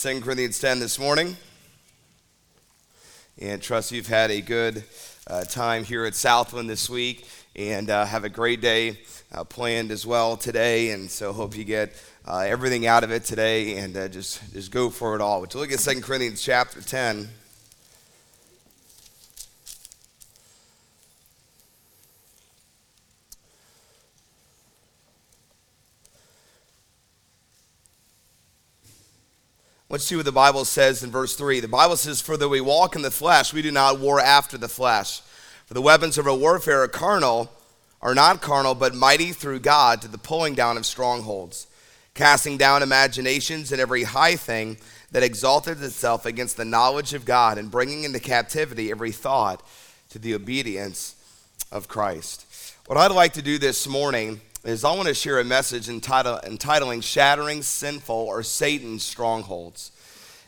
[0.00, 1.36] 2 Corinthians 10 this morning.
[3.40, 4.84] And trust you've had a good
[5.26, 9.00] uh, time here at Southland this week and uh, have a great day
[9.32, 10.92] uh, planned as well today.
[10.92, 14.70] And so hope you get uh, everything out of it today and uh, just, just
[14.70, 15.40] go for it all.
[15.40, 17.28] But you look at 2 Corinthians chapter 10.
[29.90, 31.60] Let's see what the Bible says in verse 3.
[31.60, 34.58] The Bible says, For though we walk in the flesh, we do not war after
[34.58, 35.22] the flesh.
[35.64, 37.50] For the weapons of our warfare are carnal,
[38.02, 41.68] are not carnal, but mighty through God to the pulling down of strongholds,
[42.12, 44.76] casting down imaginations and every high thing
[45.10, 49.66] that exalted itself against the knowledge of God, and bringing into captivity every thought
[50.10, 51.14] to the obedience
[51.72, 52.44] of Christ.
[52.84, 56.40] What I'd like to do this morning is I want to share a message entitled,
[56.44, 59.92] entitling Shattering Sinful or Satan's Strongholds.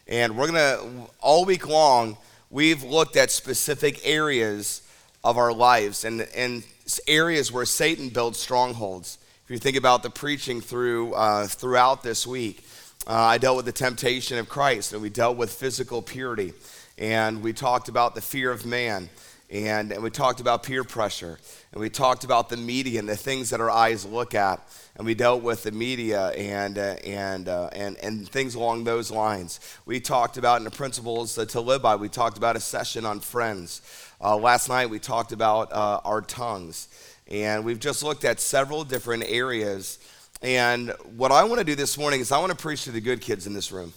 [0.06, 2.18] And we're going to, all week long,
[2.50, 4.82] we've looked at specific areas
[5.24, 6.64] of our lives and, and
[7.08, 9.16] areas where Satan builds strongholds.
[9.46, 12.62] If you think about the preaching through, uh, throughout this week,
[13.06, 16.52] uh, I dealt with the temptation of Christ and we dealt with physical purity
[16.98, 19.08] and we talked about the fear of man
[19.50, 21.38] and, and we talked about peer pressure
[21.72, 24.60] and we talked about the media and the things that our eyes look at
[24.96, 29.10] and we dealt with the media and, uh, and, uh, and, and things along those
[29.10, 29.58] lines.
[29.86, 33.18] We talked about in the principles to live by we talked about a session on
[33.18, 33.82] friends.
[34.20, 36.88] Uh, last night we talked about uh, our tongues.
[37.28, 39.98] And we've just looked at several different areas.
[40.42, 43.00] And what i want to do this morning is i want to preach to the
[43.00, 43.92] good kids in this room.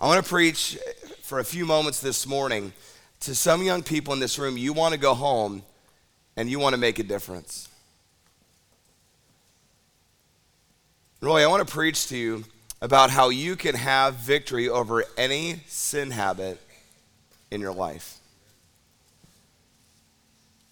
[0.00, 0.78] I want to preach
[1.20, 2.72] for a few moments this morning
[3.20, 5.62] to some young people in this room you want to go home
[6.36, 7.68] and you want to make a difference.
[11.20, 12.44] Roy, I want to preach to you
[12.80, 16.60] about how you can have victory over any sin habit
[17.50, 18.18] in your life.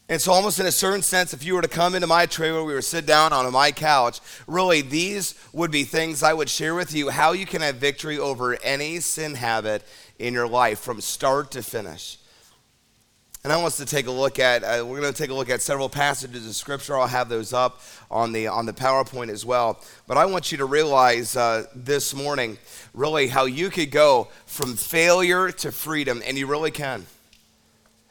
[0.08, 2.62] And so, almost in a certain sense, if you were to come into my trailer,
[2.62, 6.76] we were sit down on my couch, really, these would be things I would share
[6.76, 9.82] with you how you can have victory over any sin habit
[10.20, 12.18] in your life from start to finish.
[13.46, 15.34] And I want us to take a look at, uh, we're going to take a
[15.34, 16.98] look at several passages of Scripture.
[16.98, 17.80] I'll have those up
[18.10, 19.78] on the, on the PowerPoint as well.
[20.08, 22.58] But I want you to realize uh, this morning,
[22.92, 27.06] really, how you could go from failure to freedom, and you really can.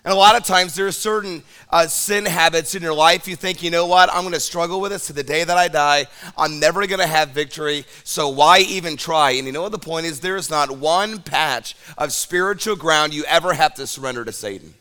[0.06, 3.28] And a lot of times there are certain uh, sin habits in your life.
[3.28, 5.57] You think, you know what, I'm going to struggle with this to the day that
[5.57, 6.06] I die.
[6.38, 9.31] I'm never going to have victory, so why even try?
[9.31, 10.22] And you know what the point is?
[10.22, 14.75] There is not one patch of spiritual ground you ever have to surrender to Satan.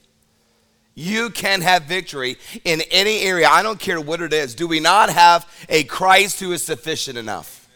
[0.94, 3.48] You can have victory in any area.
[3.48, 4.54] I don't care what it is.
[4.54, 7.68] Do we not have a Christ who is sufficient enough?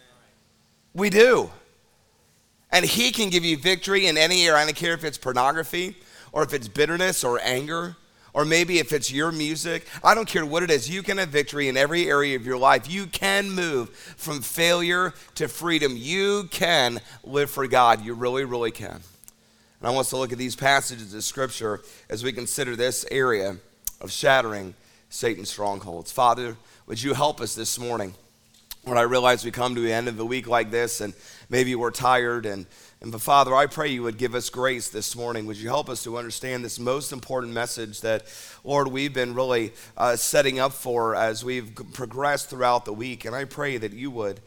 [0.94, 1.50] We do.
[2.70, 4.60] And he can give you victory in any area.
[4.60, 5.96] I don't care if it's pornography
[6.32, 7.96] or if it's bitterness or anger
[8.34, 9.86] or maybe if it's your music.
[10.04, 10.88] I don't care what it is.
[10.88, 12.88] You can have victory in every area of your life.
[12.88, 15.94] You can move from failure to freedom.
[15.96, 18.04] You can live for God.
[18.04, 19.00] You really, really can.
[19.80, 23.04] And I want us to look at these passages of Scripture as we consider this
[23.10, 23.56] area
[24.00, 24.74] of shattering
[25.08, 26.10] Satan's strongholds.
[26.10, 26.56] Father,
[26.86, 28.14] would you help us this morning?
[28.82, 31.14] When I realize we come to the end of the week like this and
[31.48, 32.66] maybe we're tired and
[33.00, 35.46] and but Father, I pray you would give us grace this morning.
[35.46, 38.24] Would you help us to understand this most important message that,
[38.64, 43.24] Lord, we've been really uh, setting up for as we've progressed throughout the week?
[43.24, 44.40] And I pray that you would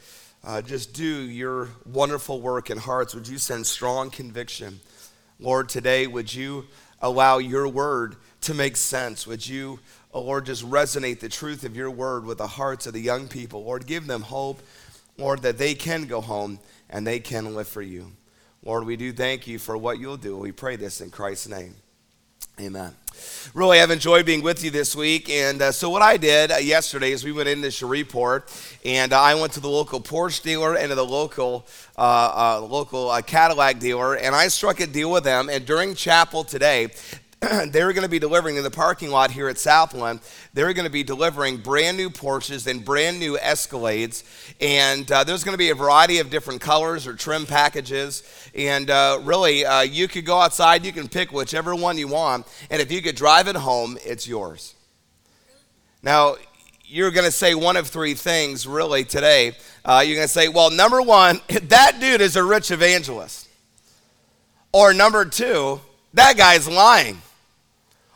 [0.44, 3.16] uh, just do your wonderful work in hearts.
[3.16, 4.82] Would you send strong conviction?
[5.42, 6.68] Lord, today, would you
[7.02, 9.26] allow your word to make sense?
[9.26, 9.80] Would you,
[10.14, 13.28] oh Lord, just resonate the truth of your word with the hearts of the young
[13.28, 13.64] people?
[13.64, 14.62] Lord, give them hope,
[15.18, 16.60] Lord, that they can go home
[16.92, 18.12] and they can live for you.
[18.64, 20.38] Lord, we do thank you for what you'll do.
[20.38, 21.74] We pray this in Christ's name.
[22.60, 22.94] Amen.
[23.54, 25.30] Really, I've enjoyed being with you this week.
[25.30, 28.52] And uh, so, what I did uh, yesterday is we went into Shreveport,
[28.86, 32.66] and uh, I went to the local Porsche dealer and to the local uh, uh,
[32.66, 35.50] local uh, Cadillac dealer, and I struck a deal with them.
[35.50, 36.90] And during chapel today,
[37.70, 40.20] they're going to be delivering in the parking lot here at Southland.
[40.54, 44.24] They're going to be delivering brand new Porsches and brand new Escalades.
[44.62, 48.22] And uh, there's going to be a variety of different colors or trim packages.
[48.54, 52.46] And uh, really, uh, you could go outside, you can pick whichever one you want.
[52.70, 54.76] And if you could drive it home, it's yours.
[56.04, 56.36] Now,
[56.86, 59.54] you're going to say one of three things really today.
[59.84, 63.48] Uh, you're going to say, well, number one, that dude is a rich evangelist.
[64.72, 65.82] Or number two,
[66.14, 67.20] that guy's lying.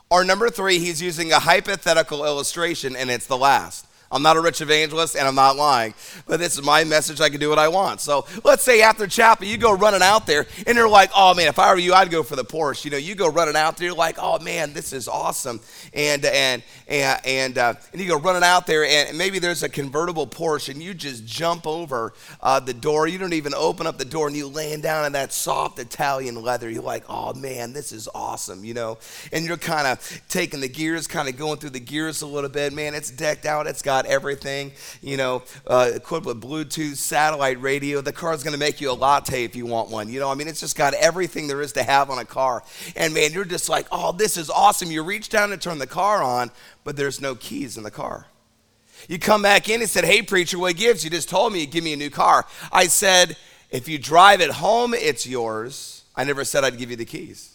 [0.10, 3.88] Or number three, he's using a hypothetical illustration, and it's the last.
[4.12, 5.94] I'm not a rich evangelist and I'm not lying,
[6.28, 7.20] but this is my message.
[7.22, 8.02] I can do what I want.
[8.02, 11.48] So let's say after chapel, you go running out there and you're like, oh man,
[11.48, 12.86] if I were you, I'd go for the Porsche.
[12.86, 15.60] You know, you go running out there, you're like, oh man, this is awesome.
[15.94, 19.70] And, and, and, and, uh, and you go running out there and maybe there's a
[19.70, 23.08] convertible Porsche and you just jump over uh, the door.
[23.08, 26.42] You don't even open up the door and you land down in that soft Italian
[26.42, 26.70] leather.
[26.70, 29.00] You're like, oh man, this is awesome, you know?
[29.32, 32.50] And you're kind of taking the gears, kind of going through the gears a little
[32.50, 32.72] bit.
[32.72, 33.66] Man, it's decked out.
[33.68, 38.02] It's got got everything, you know, uh, equipped with Bluetooth, satellite radio.
[38.02, 40.10] The car's going to make you a latte if you want one.
[40.10, 42.62] You know, I mean, it's just got everything there is to have on a car.
[42.98, 44.92] And man, you're just like, oh, this is awesome.
[44.92, 46.52] You reach down and turn the car on,
[46.84, 48.28] but there's no keys in the car.
[49.08, 51.06] You come back in and said, hey, preacher, what gives?
[51.06, 52.46] You just told me you give me a new car.
[52.74, 53.38] I said,
[53.70, 56.04] if you drive it home, it's yours.
[56.18, 57.55] I never said I'd give you the keys.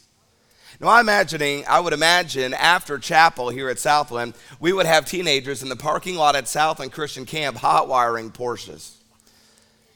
[0.81, 5.63] Now, I'm imagining, I would imagine after chapel here at Southland, we would have teenagers
[5.63, 8.95] in the parking lot at Southland Christian Camp hot wiring Porsches.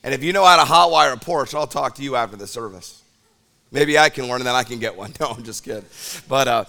[0.02, 2.36] And if you know how to hot wire a Porsche, I'll talk to you after
[2.36, 3.02] the service.
[3.72, 5.14] Maybe I can learn and then I can get one.
[5.20, 5.86] No, I'm just kidding.
[6.28, 6.64] But, uh,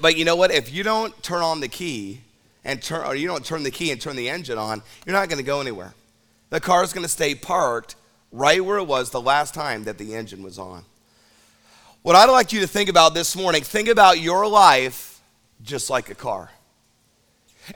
[0.00, 0.50] but you know what?
[0.50, 2.20] If you don't turn on the key
[2.64, 5.28] and turn, or you don't turn the key and turn the engine on, you're not
[5.28, 5.94] going to go anywhere.
[6.50, 7.94] The car is going to stay parked
[8.32, 10.84] right where it was the last time that the engine was on.
[12.02, 15.20] What I'd like you to think about this morning, think about your life
[15.62, 16.50] just like a car.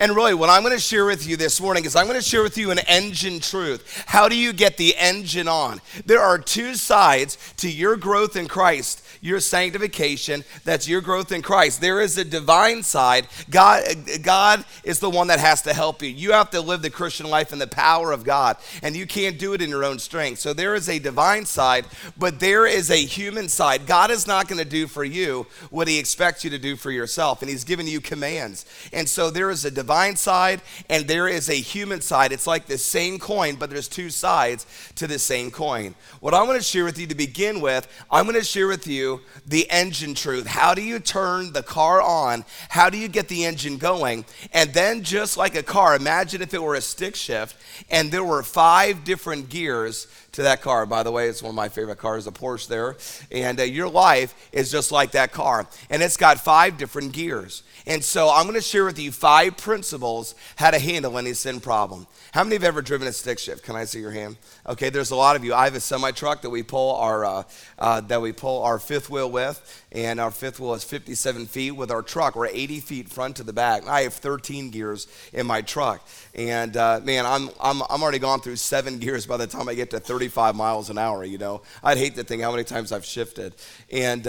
[0.00, 2.24] And really, what I'm going to share with you this morning is I'm going to
[2.24, 4.02] share with you an engine truth.
[4.06, 5.80] How do you get the engine on?
[6.06, 11.42] There are two sides to your growth in Christ your sanctification, that's your growth in
[11.42, 11.80] Christ.
[11.80, 13.26] There is a divine side.
[13.50, 13.82] God,
[14.22, 16.08] God is the one that has to help you.
[16.08, 19.38] You have to live the Christian life in the power of God, and you can't
[19.38, 20.38] do it in your own strength.
[20.40, 21.86] So there is a divine side,
[22.16, 23.86] but there is a human side.
[23.86, 26.90] God is not going to do for you what He expects you to do for
[26.90, 28.66] yourself, and He's given you commands.
[28.92, 32.32] And so there is a divine side, and there is a human side.
[32.32, 34.66] It's like the same coin, but there's two sides
[34.96, 35.94] to the same coin.
[36.20, 38.86] What I want to share with you to begin with, I'm going to share with
[38.86, 39.15] you
[39.46, 40.46] the engine truth.
[40.46, 42.44] How do you turn the car on?
[42.68, 44.24] How do you get the engine going?
[44.52, 47.56] And then, just like a car, imagine if it were a stick shift
[47.90, 50.86] and there were five different gears to that car.
[50.86, 52.96] By the way, it's one of my favorite cars, a Porsche there.
[53.30, 55.66] And uh, your life is just like that car.
[55.90, 57.62] And it's got five different gears.
[57.88, 61.60] And so I'm going to share with you five principles how to handle any sin
[61.60, 62.08] problem.
[62.32, 63.62] How many have ever driven a stick shift?
[63.62, 64.38] Can I see your hand?
[64.66, 65.54] Okay, there's a lot of you.
[65.54, 67.42] I have a semi truck that we pull our uh,
[67.78, 71.70] uh, that we pull our fifth wheel with, and our fifth wheel is 57 feet.
[71.70, 73.86] With our truck, we're 80 feet front to the back.
[73.86, 76.04] I have 13 gears in my truck,
[76.34, 79.74] and uh, man, I'm, I'm I'm already gone through seven gears by the time I
[79.74, 81.22] get to 35 miles an hour.
[81.22, 83.54] You know, I'd hate to think how many times I've shifted,
[83.92, 84.26] and.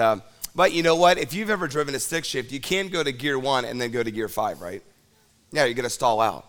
[0.57, 1.19] But you know what?
[1.19, 3.91] If you've ever driven a stick shift, you can go to gear one and then
[3.91, 4.81] go to gear five, right?
[5.51, 6.47] Yeah, you're going to stall out.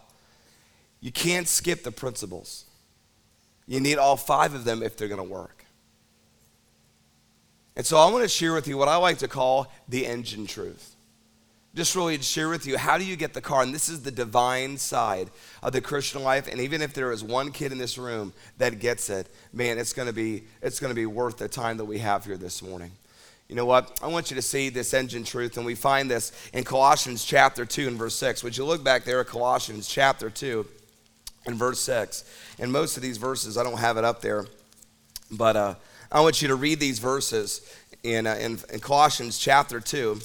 [1.02, 2.64] You can't skip the principles.
[3.66, 5.62] You need all five of them if they're going to work.
[7.76, 10.46] And so I want to share with you what I like to call the engine
[10.46, 10.96] truth.
[11.74, 13.62] Just really to share with you how do you get the car?
[13.62, 15.28] And this is the divine side
[15.62, 16.48] of the Christian life.
[16.48, 19.92] And even if there is one kid in this room that gets it, man, it's
[19.92, 22.62] going to be it's going to be worth the time that we have here this
[22.62, 22.92] morning.
[23.48, 23.98] You know what?
[24.02, 27.64] I want you to see this engine truth, and we find this in Colossians chapter
[27.64, 28.44] 2 and verse 6.
[28.44, 30.66] Would you look back there at Colossians chapter 2
[31.46, 32.24] and verse 6?
[32.58, 34.44] And most of these verses, I don't have it up there,
[35.30, 35.74] but uh,
[36.12, 37.62] I want you to read these verses
[38.02, 40.20] in, uh, in, in Colossians chapter 2.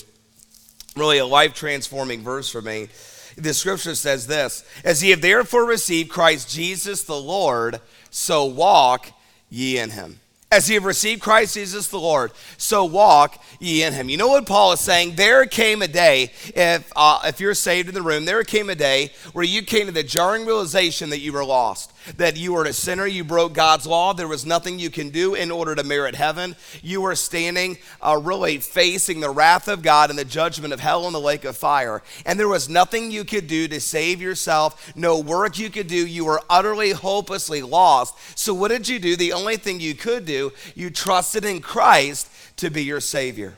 [0.98, 2.90] Really a life transforming verse for me.
[3.38, 9.14] The scripture says this As ye have therefore received Christ Jesus the Lord, so walk
[9.50, 10.20] ye in him
[10.54, 14.08] as ye have received Christ Jesus the Lord, so walk ye in him.
[14.08, 15.16] You know what Paul is saying?
[15.16, 18.76] There came a day, if, uh, if you're saved in the room, there came a
[18.76, 22.66] day where you came to the jarring realization that you were lost that you were
[22.66, 25.84] a sinner, you broke God's law, there was nothing you can do in order to
[25.84, 26.56] merit heaven.
[26.82, 31.06] You were standing uh, really facing the wrath of God and the judgment of hell
[31.06, 32.04] and the lake of fire.
[32.26, 36.08] And there was nothing you could do to save yourself, no work you could do.
[36.08, 38.16] You were utterly, hopelessly lost.
[38.38, 39.16] So, what did you do?
[39.16, 43.58] The only thing you could do, you trusted in Christ to be your Savior.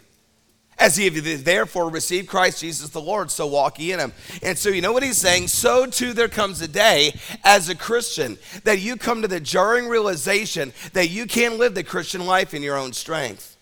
[0.77, 4.13] As ye have therefore received Christ Jesus the Lord, so walk ye in him.
[4.43, 5.47] And so, you know what he's saying?
[5.47, 9.87] So too there comes a day as a Christian that you come to the jarring
[9.87, 13.54] realization that you can't live the Christian life in your own strength.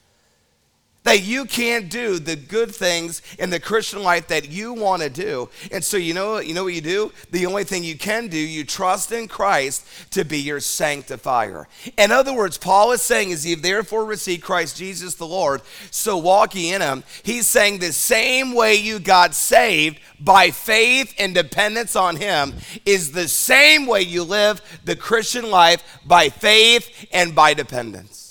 [1.04, 5.10] That you can't do the good things in the Christian life that you want to
[5.10, 5.50] do.
[5.72, 7.12] And so you know you know what you do?
[7.32, 11.68] The only thing you can do, you trust in Christ to be your sanctifier.
[11.98, 16.18] In other words, Paul is saying is you therefore receive Christ Jesus the Lord, so
[16.18, 17.04] walk ye in him.
[17.24, 22.54] He's saying the same way you got saved by faith and dependence on him
[22.86, 28.23] is the same way you live the Christian life by faith and by dependence.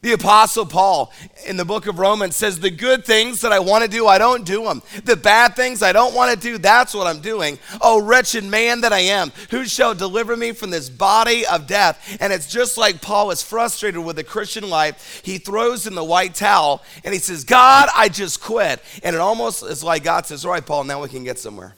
[0.00, 1.12] The Apostle Paul
[1.44, 4.16] in the book of Romans says, The good things that I want to do, I
[4.16, 4.80] don't do them.
[5.02, 7.58] The bad things I don't want to do, that's what I'm doing.
[7.80, 12.16] Oh, wretched man that I am, who shall deliver me from this body of death?
[12.20, 15.20] And it's just like Paul is frustrated with the Christian life.
[15.24, 18.80] He throws in the white towel and he says, God, I just quit.
[19.02, 21.74] And it almost is like God says, All right, Paul, now we can get somewhere.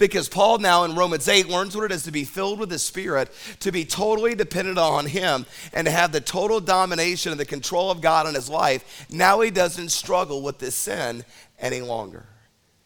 [0.00, 2.78] Because Paul now in Romans 8 learns what it is to be filled with the
[2.78, 3.30] Spirit,
[3.60, 7.90] to be totally dependent on Him, and to have the total domination and the control
[7.90, 9.06] of God in his life.
[9.10, 11.24] Now he doesn't struggle with this sin
[11.58, 12.24] any longer.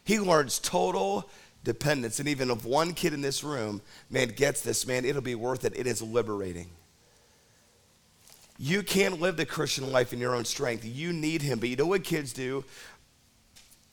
[0.04, 1.30] He learns total
[1.62, 2.18] dependence.
[2.18, 3.80] And even if one kid in this room,
[4.11, 5.73] man, gets this, man, it'll be worth it.
[5.76, 6.68] It is liberating.
[8.59, 10.85] You can't live the Christian life in your own strength.
[10.85, 11.59] You need Him.
[11.59, 12.64] But you know what kids do?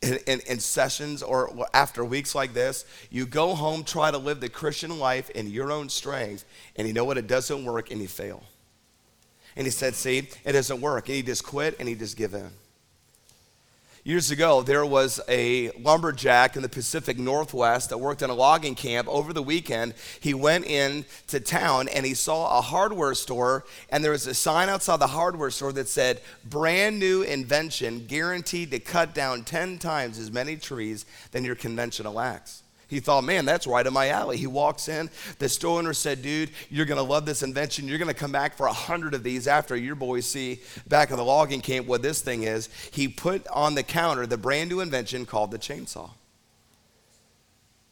[0.02, 4.40] In, in, in, sessions or after weeks like this, you go home, try to live
[4.40, 7.18] the Christian life in your own strength, and you know what?
[7.18, 8.44] It doesn't work, and you fail.
[9.56, 11.08] And he said, See, it doesn't work.
[11.08, 12.52] And he just quit and he just give in.
[14.04, 18.74] Years ago, there was a lumberjack in the Pacific Northwest that worked in a logging
[18.74, 19.08] camp.
[19.08, 24.10] Over the weekend, he went into town and he saw a hardware store, and there
[24.10, 29.14] was a sign outside the hardware store that said, Brand new invention guaranteed to cut
[29.14, 32.61] down 10 times as many trees than your conventional axe.
[32.92, 34.36] He thought, man, that's right in my alley.
[34.36, 35.10] He walks in.
[35.40, 37.88] The store owner said, dude, you're going to love this invention.
[37.88, 41.10] You're going to come back for a hundred of these after your boys see back
[41.10, 42.68] at the logging camp what this thing is.
[42.92, 46.10] He put on the counter the brand new invention called the chainsaw.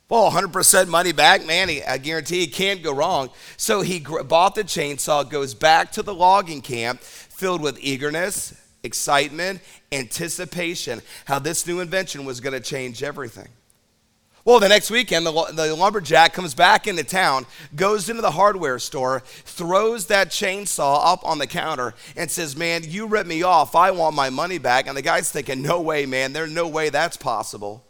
[0.09, 3.29] Well, 100% money back, man, he, I guarantee he can't go wrong.
[3.55, 8.53] So he gr- bought the chainsaw, goes back to the logging camp filled with eagerness,
[8.83, 9.61] excitement,
[9.93, 13.47] anticipation, how this new invention was going to change everything.
[14.45, 18.79] Well, the next weekend, the, the lumberjack comes back into town, goes into the hardware
[18.79, 23.75] store, throws that chainsaw up on the counter, and says, Man, you ripped me off.
[23.75, 24.87] I want my money back.
[24.87, 26.33] And the guy's thinking, No way, man.
[26.33, 27.83] There's no way that's possible.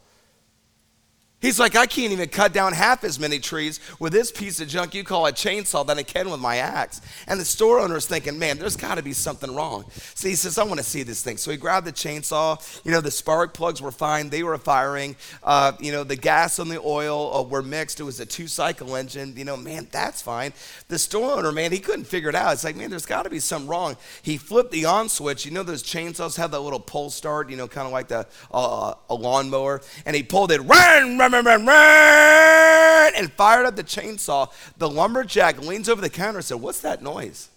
[1.42, 4.68] He's like, I can't even cut down half as many trees with this piece of
[4.68, 7.00] junk you call a chainsaw than I can with my axe.
[7.28, 9.86] And the store owner's thinking, man, there's got to be something wrong.
[10.16, 11.38] So he says, I want to see this thing.
[11.38, 12.84] So he grabbed the chainsaw.
[12.84, 15.16] You know, the spark plugs were fine, they were firing.
[15.42, 18.02] Uh, you know, the gas and the oil uh, were mixed.
[18.02, 19.34] It was a two cycle engine.
[19.38, 20.52] You know, man, that's fine.
[20.90, 22.52] The store owner, man, he couldn't figure it out.
[22.52, 23.96] It's like, man, there's got to be something wrong.
[24.24, 25.46] He flipped the on switch.
[25.46, 28.28] You know, those chainsaws have that little pull start, you know, kind of like the,
[28.52, 29.82] uh, a lawnmower.
[30.06, 34.52] And he pulled it, run, run, and fired up the chainsaw.
[34.78, 37.50] The lumberjack leans over the counter and said, What's that noise?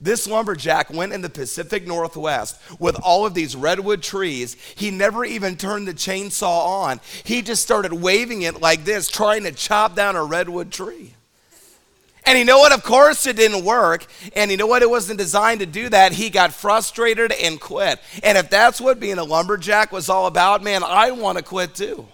[0.00, 4.56] This lumberjack went in the Pacific Northwest with all of these redwood trees.
[4.76, 7.00] He never even turned the chainsaw on.
[7.24, 11.14] He just started waving it like this, trying to chop down a redwood tree.
[12.28, 12.72] And you know what?
[12.72, 14.04] Of course it didn't work.
[14.36, 14.82] And you know what?
[14.82, 16.12] It wasn't designed to do that.
[16.12, 18.00] He got frustrated and quit.
[18.22, 21.74] And if that's what being a lumberjack was all about, man, I want to quit
[21.74, 22.06] too.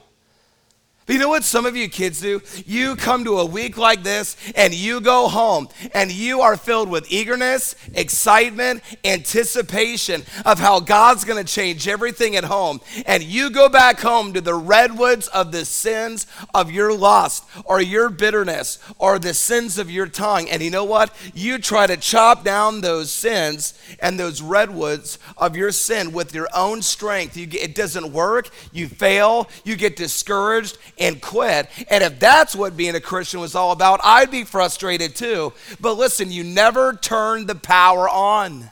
[1.07, 2.41] You know what some of you kids do?
[2.65, 6.89] You come to a week like this and you go home and you are filled
[6.89, 12.81] with eagerness, excitement, anticipation of how God's going to change everything at home.
[13.05, 17.83] And you go back home to the redwoods of the sins of your lust or
[17.83, 20.49] your bitterness or the sins of your tongue.
[20.49, 21.15] And you know what?
[21.35, 26.49] You try to chop down those sins and those redwoods of your sin with your
[26.55, 27.37] own strength.
[27.37, 28.49] You, it doesn't work.
[28.73, 29.51] You fail.
[29.65, 31.69] You get discouraged and quit.
[31.89, 35.53] And if that's what being a Christian was all about, I'd be frustrated too.
[35.81, 38.71] But listen, you never turn the power on.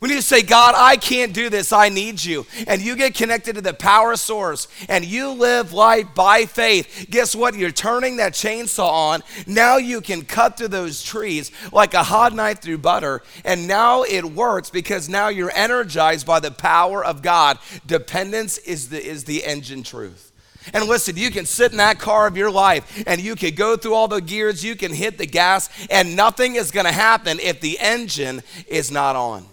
[0.00, 3.56] When you say, God, I can't do this, I need you, and you get connected
[3.56, 7.54] to the power source and you live life by faith, guess what?
[7.54, 9.22] You're turning that chainsaw on.
[9.46, 14.02] Now you can cut through those trees like a hot knife through butter, and now
[14.04, 17.58] it works because now you're energized by the power of God.
[17.86, 20.29] Dependence is the, is the engine truth.
[20.72, 23.76] And listen, you can sit in that car of your life and you can go
[23.76, 27.38] through all the gears, you can hit the gas, and nothing is going to happen
[27.40, 29.46] if the engine is not on.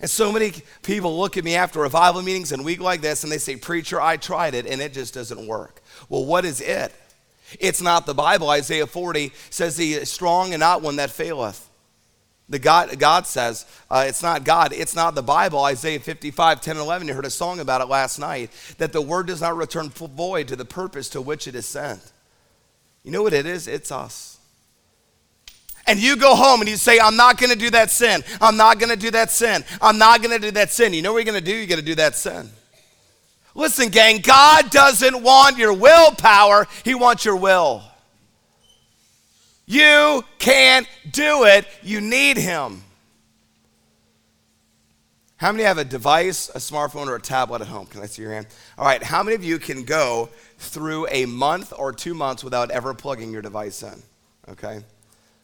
[0.00, 3.32] And so many people look at me after revival meetings and week like this and
[3.32, 5.80] they say, Preacher, I tried it and it just doesn't work.
[6.08, 6.92] Well, what is it?
[7.60, 8.50] It's not the Bible.
[8.50, 11.70] Isaiah 40 says, He is strong and not one that faileth.
[12.48, 15.64] The God, God says, uh, it's not God, it's not the Bible.
[15.64, 19.00] Isaiah 55, 10 and 11, you heard a song about it last night, that the
[19.00, 22.12] word does not return void to the purpose to which it is sent.
[23.02, 23.66] You know what it is?
[23.66, 24.38] It's us.
[25.86, 28.22] And you go home and you say, I'm not gonna do that sin.
[28.40, 29.64] I'm not gonna do that sin.
[29.80, 30.94] I'm not gonna do that sin.
[30.94, 31.54] You know what you're gonna do?
[31.54, 32.50] You're gonna do that sin.
[33.54, 37.82] Listen, gang, God doesn't want your willpower, He wants your will.
[39.66, 42.82] You can't do it, you need Him.
[45.36, 47.86] How many have a device, a smartphone, or a tablet at home?
[47.86, 48.46] Can I see your hand?
[48.78, 50.28] All right, how many of you can go
[50.58, 54.02] through a month or two months without ever plugging your device in?
[54.48, 54.80] Okay?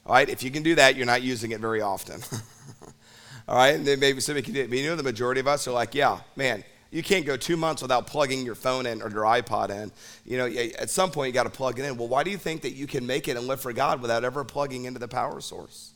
[0.07, 2.23] All right, if you can do that, you're not using it very often.
[3.49, 4.71] All right, and then maybe somebody can do it.
[4.71, 7.57] But you know, the majority of us are like, yeah, man, you can't go two
[7.57, 9.93] months without plugging your phone in or your iPod in.
[10.25, 11.97] You know, at some point you got to plug it in.
[11.97, 14.25] Well, why do you think that you can make it and live for God without
[14.25, 15.93] ever plugging into the power source?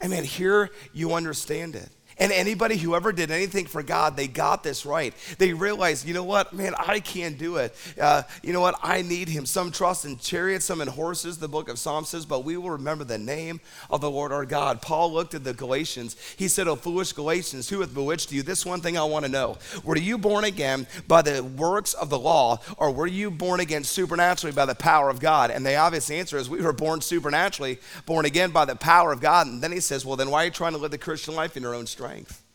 [0.00, 1.88] I mean, here you understand it.
[2.18, 5.12] And anybody who ever did anything for God, they got this right.
[5.36, 7.74] They realized, you know what, man, I can't do it.
[8.00, 9.44] Uh, you know what, I need Him.
[9.44, 12.70] Some trust in chariots, some in horses, the book of Psalms says, but we will
[12.70, 14.80] remember the name of the Lord our God.
[14.80, 16.16] Paul looked at the Galatians.
[16.36, 18.42] He said, Oh, foolish Galatians, who hath bewitched you?
[18.42, 19.58] This one thing I want to know.
[19.84, 23.84] Were you born again by the works of the law, or were you born again
[23.84, 25.50] supernaturally by the power of God?
[25.50, 29.20] And the obvious answer is we were born supernaturally, born again by the power of
[29.20, 29.46] God.
[29.46, 31.58] And then he says, Well, then why are you trying to live the Christian life
[31.58, 32.05] in your own strength?
[32.06, 32.45] Strength.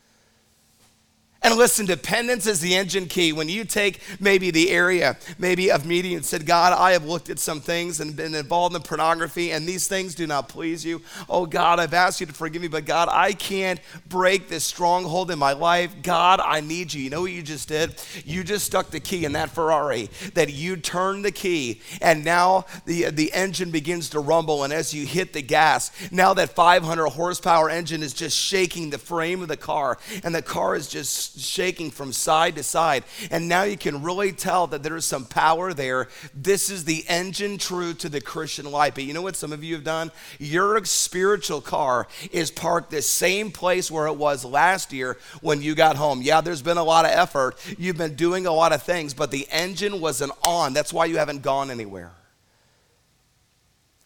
[1.43, 3.33] And listen, dependence is the engine key.
[3.33, 7.31] When you take maybe the area, maybe of media and said, God, I have looked
[7.31, 11.01] at some things and been involved in pornography, and these things do not please you.
[11.27, 15.31] Oh, God, I've asked you to forgive me, but God, I can't break this stronghold
[15.31, 16.03] in my life.
[16.03, 17.01] God, I need you.
[17.01, 17.95] You know what you just did?
[18.24, 22.65] You just stuck the key in that Ferrari, that you turned the key, and now
[22.86, 24.63] the, the engine begins to rumble.
[24.63, 29.00] And as you hit the gas, now that 500 horsepower engine is just shaking the
[29.00, 33.03] frame of the car, and the car is just shaking from side to side.
[33.29, 36.07] And now you can really tell that there is some power there.
[36.33, 38.95] This is the engine true to the Christian life.
[38.95, 40.11] But you know what some of you have done?
[40.39, 45.75] Your spiritual car is parked the same place where it was last year when you
[45.75, 46.21] got home.
[46.21, 47.57] Yeah, there's been a lot of effort.
[47.77, 50.73] You've been doing a lot of things, but the engine wasn't on.
[50.73, 52.11] That's why you haven't gone anywhere.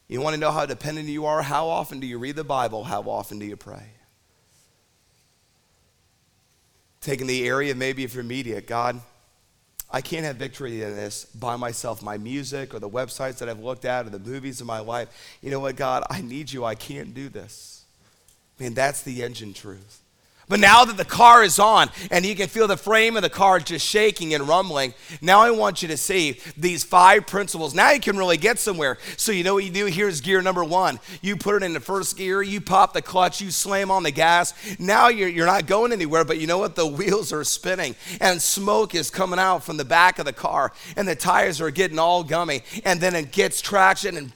[0.07, 1.41] You want to know how dependent you are?
[1.41, 2.83] How often do you read the Bible?
[2.83, 3.94] How often do you pray?
[7.05, 8.59] Taking the area maybe of your media.
[8.59, 8.99] God,
[9.91, 12.01] I can't have victory in this by myself.
[12.01, 15.37] My music or the websites that I've looked at or the movies in my life.
[15.41, 16.03] You know what, God?
[16.09, 16.65] I need you.
[16.65, 17.83] I can't do this.
[18.59, 20.01] Man, that's the engine truth.
[20.47, 23.29] But now that the car is on and you can feel the frame of the
[23.29, 27.73] car just shaking and rumbling, now I want you to see these five principles.
[27.73, 28.99] Now you can really get somewhere.
[29.17, 29.85] So, you know what you do?
[29.87, 30.99] Here's gear number one.
[31.21, 34.11] You put it in the first gear, you pop the clutch, you slam on the
[34.11, 34.53] gas.
[34.79, 36.75] Now you're, you're not going anywhere, but you know what?
[36.75, 40.71] The wheels are spinning and smoke is coming out from the back of the car
[40.95, 42.61] and the tires are getting all gummy.
[42.83, 44.31] And then it gets traction and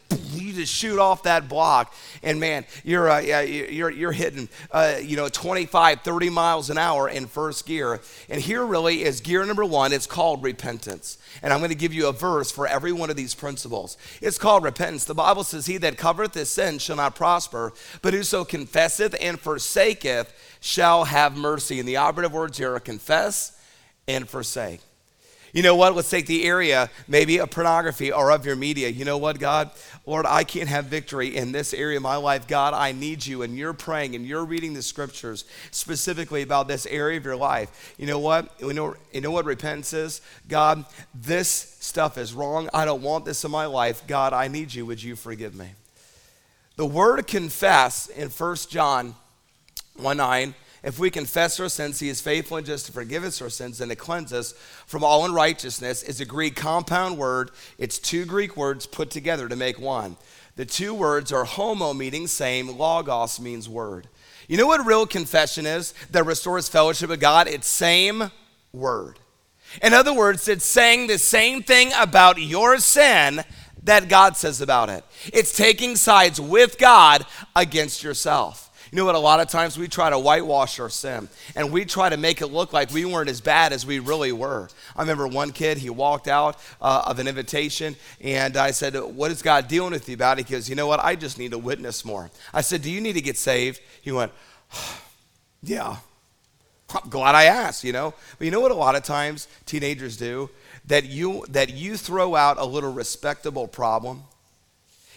[0.65, 1.93] shoot off that block,
[2.23, 7.07] and man, you're uh, you're you're hitting uh, you know 25, 30 miles an hour
[7.09, 7.99] in first gear.
[8.29, 9.93] And here really is gear number one.
[9.93, 13.15] It's called repentance, and I'm going to give you a verse for every one of
[13.15, 13.97] these principles.
[14.21, 15.05] It's called repentance.
[15.05, 19.39] The Bible says, "He that covereth his sin shall not prosper, but whoso confesseth and
[19.39, 23.57] forsaketh shall have mercy." And the operative words here are confess
[24.07, 24.81] and forsake.
[25.53, 25.95] You know what?
[25.95, 28.89] Let's take the area maybe of pornography or of your media.
[28.89, 29.71] You know what, God?
[30.05, 32.47] Lord, I can't have victory in this area of my life.
[32.47, 33.41] God, I need you.
[33.41, 37.95] And you're praying and you're reading the scriptures specifically about this area of your life.
[37.97, 38.53] You know what?
[38.59, 40.21] You know, you know what repentance is?
[40.47, 42.69] God, this stuff is wrong.
[42.73, 44.05] I don't want this in my life.
[44.07, 44.85] God, I need you.
[44.85, 45.69] Would you forgive me?
[46.75, 49.15] The word confess in 1 John
[49.97, 53.41] 1 9 if we confess our sins, he is faithful and just to forgive us
[53.41, 54.53] our sins and to cleanse us
[54.85, 56.03] from all unrighteousness.
[56.03, 57.51] Is a Greek compound word.
[57.77, 60.15] It's two Greek words put together to make one.
[60.55, 64.07] The two words are homo, meaning same, logos means word.
[64.47, 67.47] You know what real confession is that restores fellowship with God?
[67.47, 68.31] It's same
[68.73, 69.19] word.
[69.83, 73.43] In other words, it's saying the same thing about your sin
[73.83, 75.03] that God says about it.
[75.31, 78.68] It's taking sides with God against yourself.
[78.91, 79.15] You know what?
[79.15, 82.41] A lot of times we try to whitewash our sin and we try to make
[82.41, 84.67] it look like we weren't as bad as we really were.
[84.95, 89.29] I remember one kid, he walked out uh, of an invitation and I said, What
[89.29, 90.39] is God dealing with you about?
[90.39, 90.99] He goes, You know what?
[91.03, 92.31] I just need to witness more.
[92.51, 93.79] I said, Do you need to get saved?
[94.01, 94.31] He went,
[95.61, 95.97] Yeah.
[97.03, 98.15] I'm glad I asked, you know.
[98.39, 100.49] But you know what a lot of times teenagers do?
[100.87, 104.23] That you that you throw out a little respectable problem.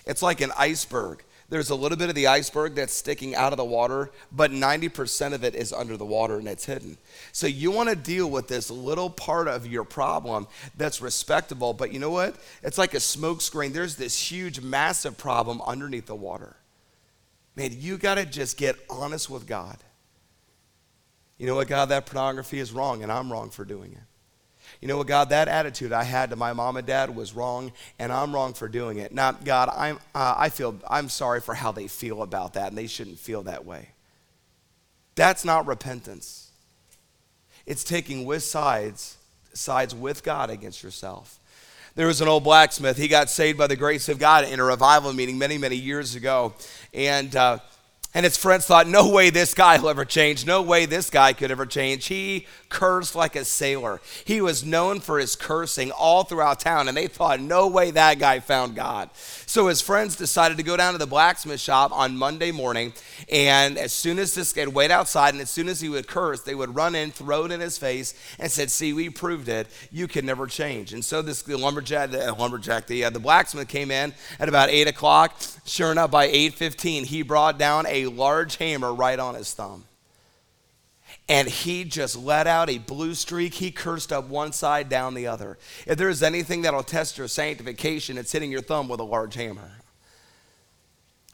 [0.05, 3.59] It's like an iceberg there's a little bit of the iceberg that's sticking out of
[3.59, 6.97] the water, but 90% of it is under the water and it's hidden.
[7.31, 10.47] So you want to deal with this little part of your problem
[10.79, 12.37] that's respectable, but you know what?
[12.63, 13.75] It's like a smoke screen.
[13.75, 16.57] There's this huge, massive problem underneath the water.
[17.55, 19.77] Man, you got to just get honest with God.
[21.37, 24.12] You know what, God, that pornography is wrong, and I'm wrong for doing it.
[24.83, 27.71] You know what, God, that attitude I had to my mom and dad was wrong,
[28.01, 29.13] and I'm wrong for doing it.
[29.13, 32.77] Now, God, I'm, uh, I feel, I'm sorry for how they feel about that, and
[32.77, 33.91] they shouldn't feel that way.
[35.15, 36.51] That's not repentance.
[37.65, 39.19] It's taking with sides,
[39.55, 41.39] sides with God against yourself.
[41.95, 42.97] There was an old blacksmith.
[42.97, 46.17] He got saved by the grace of God in a revival meeting many, many years
[46.17, 46.55] ago.
[46.93, 47.59] And uh,
[48.15, 50.47] and his friends thought, no way this guy will ever change.
[50.47, 52.07] No way this guy could ever change.
[52.07, 54.01] He cursed like a sailor.
[54.25, 58.19] He was known for his cursing all throughout town, and they thought, no way that
[58.19, 59.09] guy found God.
[59.53, 62.95] So his friends decided to go down to the blacksmith shop on Monday morning,
[63.31, 66.41] and as soon as this would wait outside, and as soon as he would curse,
[66.41, 69.67] they would run in, throw it in his face, and said, see, we proved it.
[69.91, 70.95] You can never change.
[70.95, 74.71] And so this the lumberjack, the lumberjack, the, uh, the blacksmith came in at about
[74.71, 75.39] 8 o'clock.
[75.67, 79.85] Sure enough, by 8.15, he brought down a large hammer right on his thumb
[81.33, 83.55] and he just let out a blue streak.
[83.55, 85.57] He cursed up one side, down the other.
[85.87, 89.71] If there's anything that'll test your sanctification, it's hitting your thumb with a large hammer.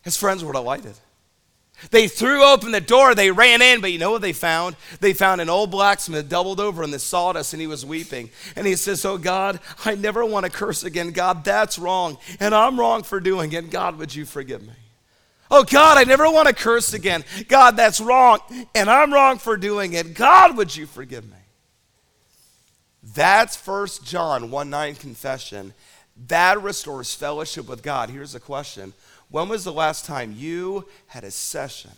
[0.05, 0.95] His friends were delighted.
[1.91, 4.77] They threw open the door, they ran in, but you know what they found?
[5.01, 8.31] They found an old blacksmith doubled over in the sawdust and he was weeping.
[8.55, 11.11] And he says, Oh God, I never want to curse again.
[11.11, 12.19] God, that's wrong.
[12.39, 13.71] And I'm wrong for doing it.
[13.71, 14.75] God, would you forgive me?
[15.51, 17.25] Oh, God, I never want to curse again.
[17.49, 18.41] God, that's wrong.
[18.75, 20.15] And I'm wrong for doing it.
[20.15, 21.37] God, would you forgive me?
[23.15, 25.73] That's First John 1 9 confession.
[26.27, 28.11] That restores fellowship with God.
[28.11, 28.93] Here's the question
[29.31, 31.93] When was the last time you had a session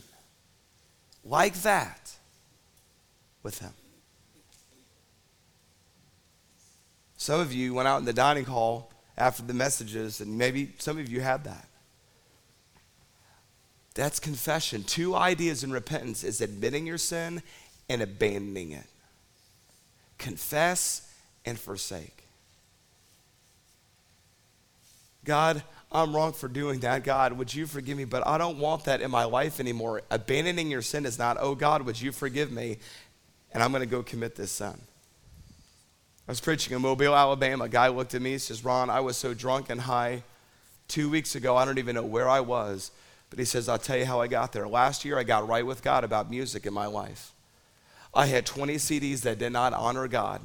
[1.25, 2.13] like that
[3.43, 3.73] with Him?
[7.17, 10.99] Some of you went out in the dining hall after the messages, and maybe some
[10.99, 11.67] of you had that.
[14.01, 14.83] That's confession.
[14.83, 17.43] Two ideas in repentance is admitting your sin
[17.87, 18.87] and abandoning it.
[20.17, 21.13] Confess
[21.45, 22.25] and forsake.
[25.27, 27.05] God, I'm wrong for doing that.
[27.05, 28.07] God, would you forgive me?
[28.07, 30.01] But I don't want that in my life anymore.
[30.11, 32.79] Abandoning your sin is not, oh God, would you forgive me?
[33.53, 34.81] And I'm going to go commit this sin.
[36.27, 37.65] I was preaching in Mobile, Alabama.
[37.65, 40.23] A guy looked at me and says, Ron, I was so drunk and high
[40.89, 42.93] two weeks ago, I don't even know where I was.
[43.31, 44.69] But he says, I'll tell you how I got there.
[44.69, 47.33] Last year, I got right with God about music in my life.
[48.13, 50.45] I had 20 CDs that did not honor God.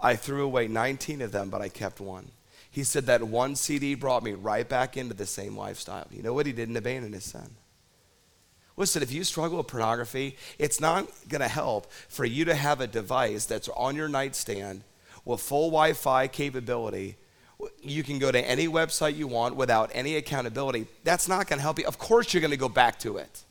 [0.00, 2.32] I threw away 19 of them, but I kept one.
[2.70, 6.06] He said that one CD brought me right back into the same lifestyle.
[6.10, 6.46] You know what?
[6.46, 7.56] He didn't abandon his son.
[8.76, 12.80] Listen, if you struggle with pornography, it's not going to help for you to have
[12.80, 14.82] a device that's on your nightstand
[15.24, 17.16] with full Wi Fi capability
[17.82, 20.86] you can go to any website you want without any accountability.
[21.04, 21.86] That's not going to help you.
[21.86, 23.44] Of course, you're going to go back to it.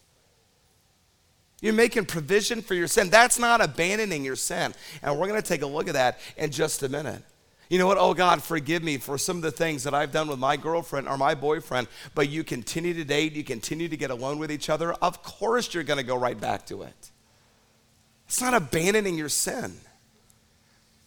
[1.62, 3.10] You're making provision for your sin.
[3.10, 4.74] That's not abandoning your sin.
[5.04, 7.22] And we're going to take a look at that in just a minute.
[7.70, 7.98] You know what?
[8.00, 11.08] Oh, God, forgive me for some of the things that I've done with my girlfriend
[11.08, 14.70] or my boyfriend, but you continue to date, you continue to get alone with each
[14.70, 14.94] other.
[14.94, 17.12] Of course, you're going to go right back to it.
[18.28, 19.74] It's not abandoning your sin.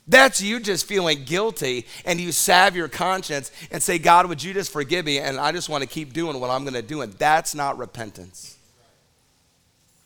[0.08, 4.52] That's you just feeling guilty and you salve your conscience and say, God, would you
[4.52, 5.18] just forgive me?
[5.18, 7.02] And I just want to keep doing what I'm going to do.
[7.02, 8.58] And that's not repentance.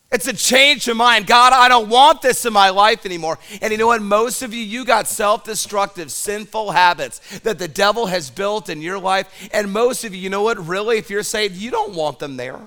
[0.09, 1.27] It's a change of mind.
[1.27, 3.39] God, I don't want this in my life anymore.
[3.61, 4.01] And you know what?
[4.01, 8.81] Most of you, you got self destructive, sinful habits that the devil has built in
[8.81, 9.49] your life.
[9.51, 10.65] And most of you, you know what?
[10.65, 12.61] Really, if you're saved, you don't want them there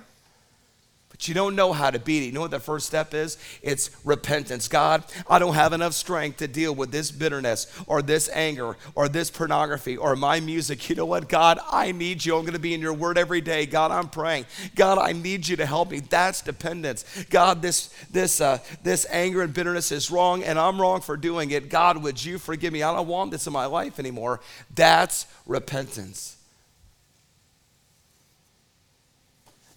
[1.21, 2.27] but you don't know how to beat it.
[2.27, 3.37] You know what the first step is?
[3.61, 4.69] It's repentance.
[4.69, 9.07] God, I don't have enough strength to deal with this bitterness or this anger or
[9.07, 10.89] this pornography or my music.
[10.89, 12.37] You know what, God, I need you.
[12.37, 13.67] I'm going to be in your word every day.
[13.67, 14.47] God, I'm praying.
[14.75, 16.01] God, I need you to help me.
[16.01, 17.05] That's dependence.
[17.29, 21.51] God, this this uh, this anger and bitterness is wrong, and I'm wrong for doing
[21.51, 21.69] it.
[21.69, 22.83] God, would you forgive me?
[22.83, 24.41] I don't want this in my life anymore.
[24.75, 26.39] That's repentance.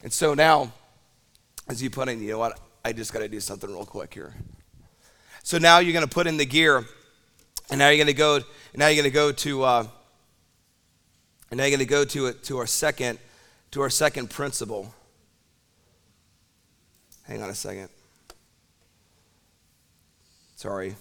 [0.03, 0.71] And so now
[1.67, 2.59] as you put in, you know what?
[2.83, 4.33] I just got to do something real quick here.
[5.43, 6.85] So now you're going to put in the gear,
[7.69, 8.39] and now you're going to go.
[8.75, 9.63] Now you're going to go to.
[9.63, 9.87] Uh,
[11.53, 13.19] and now you're going to go to it to our second,
[13.71, 14.93] to our second principle.
[17.27, 17.89] Hang on a second.
[20.55, 20.95] Sorry.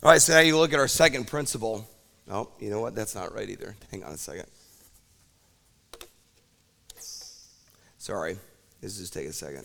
[0.00, 1.84] All right, so now you look at our second principle.
[2.30, 2.94] Oh, you know what?
[2.94, 3.74] That's not right either.
[3.90, 4.46] Hang on a second.
[7.98, 8.36] Sorry.
[8.80, 9.64] This just take a second.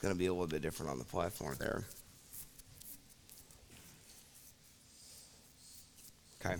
[0.00, 1.84] Going to be a little bit different on the platform there.
[6.44, 6.56] Okay.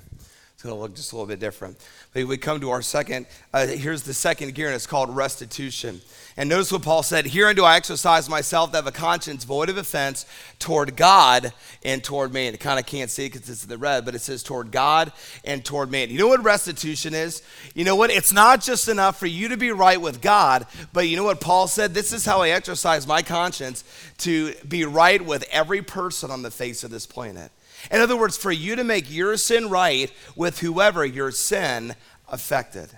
[0.61, 1.79] It's going to look just a little bit different.
[2.12, 6.03] But we come to our second, uh, here's the second gear, and it's called restitution.
[6.37, 9.70] And notice what Paul said Herein do I exercise myself to have a conscience void
[9.70, 10.27] of offense
[10.59, 12.53] toward God and toward man.
[12.53, 15.14] It kind of can't see because it's in the red, but it says toward God
[15.46, 16.11] and toward man.
[16.11, 17.42] You know what restitution is?
[17.75, 18.11] You know what?
[18.11, 21.40] It's not just enough for you to be right with God, but you know what
[21.40, 21.94] Paul said?
[21.94, 23.83] This is how I exercise my conscience
[24.18, 27.51] to be right with every person on the face of this planet.
[27.90, 31.95] In other words, for you to make your sin right with whoever your sin
[32.29, 32.90] affected.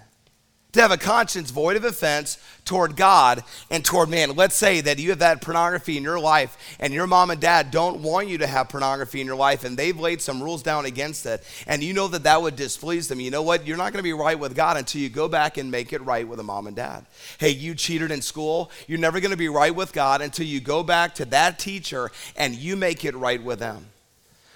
[0.73, 4.35] To have a conscience void of offense toward God and toward man.
[4.35, 7.71] Let's say that you have that pornography in your life and your mom and dad
[7.71, 10.87] don't want you to have pornography in your life and they've laid some rules down
[10.87, 13.21] against it and you know that that would displease them.
[13.21, 13.67] You know what?
[13.67, 16.01] You're not going to be right with God until you go back and make it
[16.05, 17.05] right with a mom and dad.
[17.37, 18.71] Hey, you cheated in school.
[18.89, 22.11] You're never going to be right with God until you go back to that teacher
[22.35, 23.92] and you make it right with them.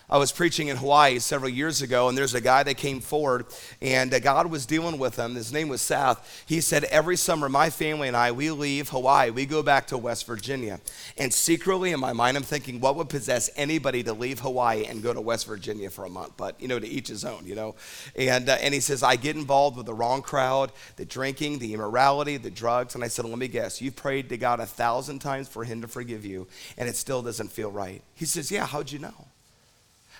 [0.08, 3.46] I was preaching in Hawaii several years ago, and there's a guy that came forward,
[3.82, 5.34] and God was dealing with him.
[5.34, 6.44] His name was Seth.
[6.46, 9.30] He said, Every summer, my family and I, we leave Hawaii.
[9.30, 10.80] We go back to West Virginia.
[11.18, 15.02] And secretly in my mind, I'm thinking, what would possess anybody to leave Hawaii and
[15.02, 16.34] go to West Virginia for a month?
[16.36, 17.74] But, you know, to each his own, you know.
[18.14, 21.74] And, uh, and he says, I get involved with the wrong crowd, the drinking, the
[21.74, 22.94] immorality, the drugs.
[22.94, 25.82] And I said, Let me guess, you've prayed to God a thousand times for him
[25.82, 26.46] to forgive you,
[26.78, 28.02] and it still doesn't feel right.
[28.14, 29.26] He says, Yeah, how'd you know?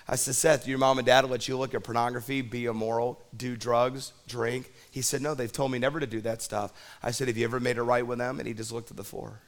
[0.09, 3.57] I said, Seth, your mom and dad let you look at pornography, be immoral, do
[3.57, 4.71] drugs, drink?
[4.89, 6.71] He said, No, they've told me never to do that stuff.
[7.03, 8.39] I said, Have you ever made it right with them?
[8.39, 9.41] And he just looked at the floor.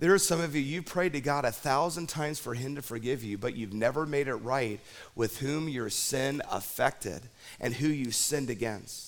[0.00, 2.82] There are some of you, you prayed to God a thousand times for Him to
[2.82, 4.78] forgive you, but you've never made it right
[5.16, 7.22] with whom your sin affected
[7.58, 9.07] and who you sinned against.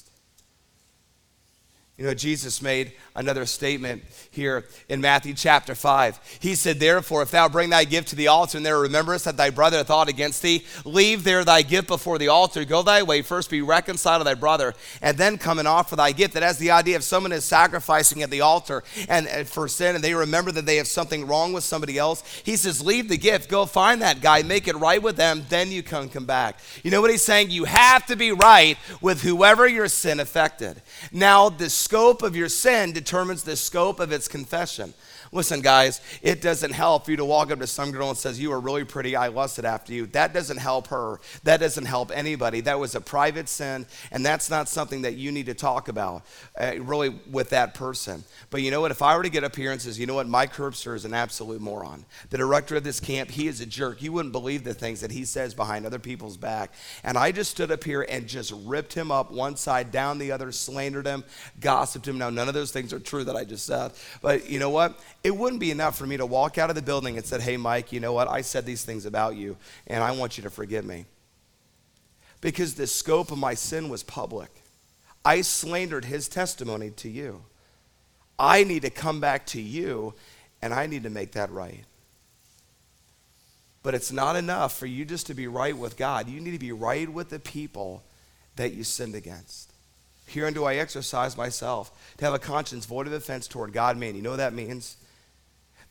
[2.00, 6.38] You know, Jesus made another statement here in Matthew chapter 5.
[6.40, 9.36] He said, Therefore, if thou bring thy gift to the altar, and there rememberest that
[9.36, 13.02] thy brother hath aught against thee, leave there thy gift before the altar, go thy
[13.02, 16.32] way, first be reconciled to thy brother, and then come and offer thy gift.
[16.32, 19.94] That has the idea of someone is sacrificing at the altar and, and for sin,
[19.94, 22.24] and they remember that they have something wrong with somebody else.
[22.46, 25.70] He says, Leave the gift, go find that guy, make it right with them, then
[25.70, 26.60] you can come back.
[26.82, 27.50] You know what he's saying?
[27.50, 30.80] You have to be right with whoever your sin affected.
[31.12, 34.94] Now, this scope of your sin determines the scope of its confession.
[35.32, 38.50] Listen, guys, it doesn't help you to walk up to some girl and says, "You
[38.52, 39.14] are really pretty.
[39.14, 41.20] I lusted after you." That doesn't help her.
[41.44, 42.60] That doesn't help anybody.
[42.62, 46.22] That was a private sin, and that's not something that you need to talk about
[46.58, 48.24] uh, really with that person.
[48.50, 48.90] But you know what?
[48.90, 50.26] If I were to get up here and says, "You know what?
[50.26, 52.06] Mike Herbster is an absolute moron.
[52.30, 54.02] The director of this camp, he is a jerk.
[54.02, 56.72] You wouldn't believe the things that he says behind other people's back."
[57.04, 60.32] And I just stood up here and just ripped him up one side, down the
[60.32, 61.22] other, slandered him,
[61.60, 62.18] gossiped him.
[62.18, 63.92] Now, none of those things are true that I just said.
[64.20, 64.98] But you know what?
[65.22, 67.56] It wouldn't be enough for me to walk out of the building and said, Hey,
[67.56, 68.28] Mike, you know what?
[68.28, 69.56] I said these things about you,
[69.86, 71.06] and I want you to forgive me.
[72.40, 74.50] Because the scope of my sin was public.
[75.24, 77.42] I slandered his testimony to you.
[78.38, 80.14] I need to come back to you,
[80.62, 81.84] and I need to make that right.
[83.82, 86.28] But it's not enough for you just to be right with God.
[86.28, 88.02] You need to be right with the people
[88.56, 89.72] that you sinned against.
[90.26, 94.14] Herein do I exercise myself to have a conscience void of offense toward God, man.
[94.14, 94.96] You know what that means?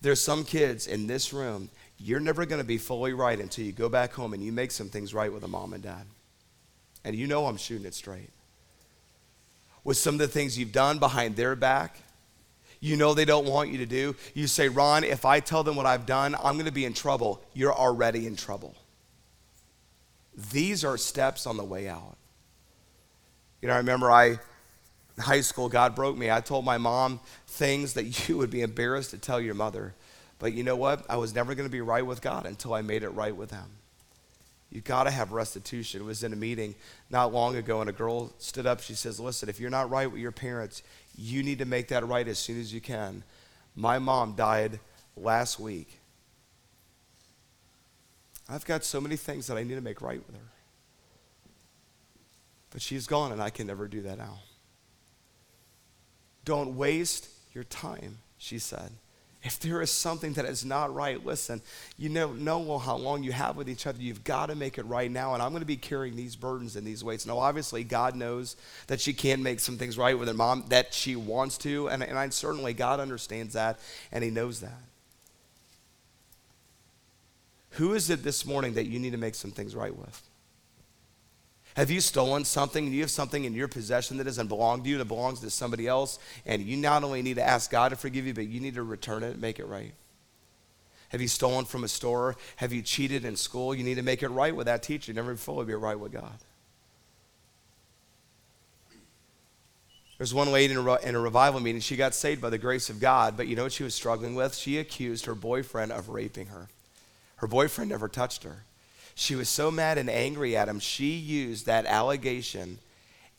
[0.02, 3.72] There's some kids in this room, you're never going to be fully right until you
[3.72, 6.06] go back home and you make some things right with a mom and dad.
[7.04, 8.30] And you know I'm shooting it straight.
[9.84, 11.98] With some of the things you've done behind their back,
[12.80, 14.16] you know they don't want you to do.
[14.34, 16.94] You say, Ron, if I tell them what I've done, I'm going to be in
[16.94, 17.42] trouble.
[17.54, 18.76] You're already in trouble.
[20.52, 22.16] These are steps on the way out.
[23.62, 24.40] You know, I remember I
[25.20, 26.32] high school, God broke me.
[26.32, 29.94] I told my mom things that you would be embarrassed to tell your mother.
[30.40, 31.06] But you know what?
[31.10, 33.52] I was never going to be right with God until I made it right with
[33.52, 33.66] Him.
[34.72, 36.02] You've got to have restitution.
[36.02, 36.76] It was in a meeting
[37.10, 38.82] not long ago, and a girl stood up.
[38.82, 40.84] She says, Listen, if you're not right with your parents,
[41.18, 43.24] you need to make that right as soon as you can.
[43.76, 44.80] My mom died
[45.18, 46.00] last week.
[48.48, 50.50] I've got so many things that I need to make right with her.
[52.72, 54.40] But she's gone, and I can never do that now.
[56.50, 58.90] Don't waste your time, she said.
[59.44, 61.62] If there is something that is not right, listen,
[61.96, 64.02] you know, know how long you have with each other.
[64.02, 65.36] You've got to make it right now.
[65.36, 67.28] And I'm going to be carrying these burdens and these weights.
[67.28, 68.56] Now, obviously, God knows
[68.88, 71.88] that she can make some things right with her mom, that she wants to.
[71.88, 73.78] And, and I, certainly, God understands that,
[74.12, 74.82] and He knows that.
[77.74, 80.29] Who is it this morning that you need to make some things right with?
[81.76, 84.90] Have you stolen something and you have something in your possession that doesn't belong to
[84.90, 87.96] you, that belongs to somebody else, and you not only need to ask God to
[87.96, 89.94] forgive you, but you need to return it and make it right?
[91.10, 92.36] Have you stolen from a store?
[92.58, 93.74] Have you cheated in school?
[93.74, 95.12] You need to make it right with that teacher.
[95.12, 96.38] You never fully be right with God.
[100.18, 101.82] There's one lady in a, in a revival meeting.
[101.82, 104.36] She got saved by the grace of God, but you know what she was struggling
[104.36, 104.54] with?
[104.54, 106.68] She accused her boyfriend of raping her.
[107.38, 108.66] Her boyfriend never touched her.
[109.20, 112.80] She was so mad and angry at him, she used that allegation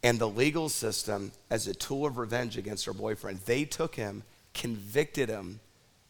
[0.03, 3.41] and the legal system as a tool of revenge against her boyfriend.
[3.47, 5.61] They took him, convicted him.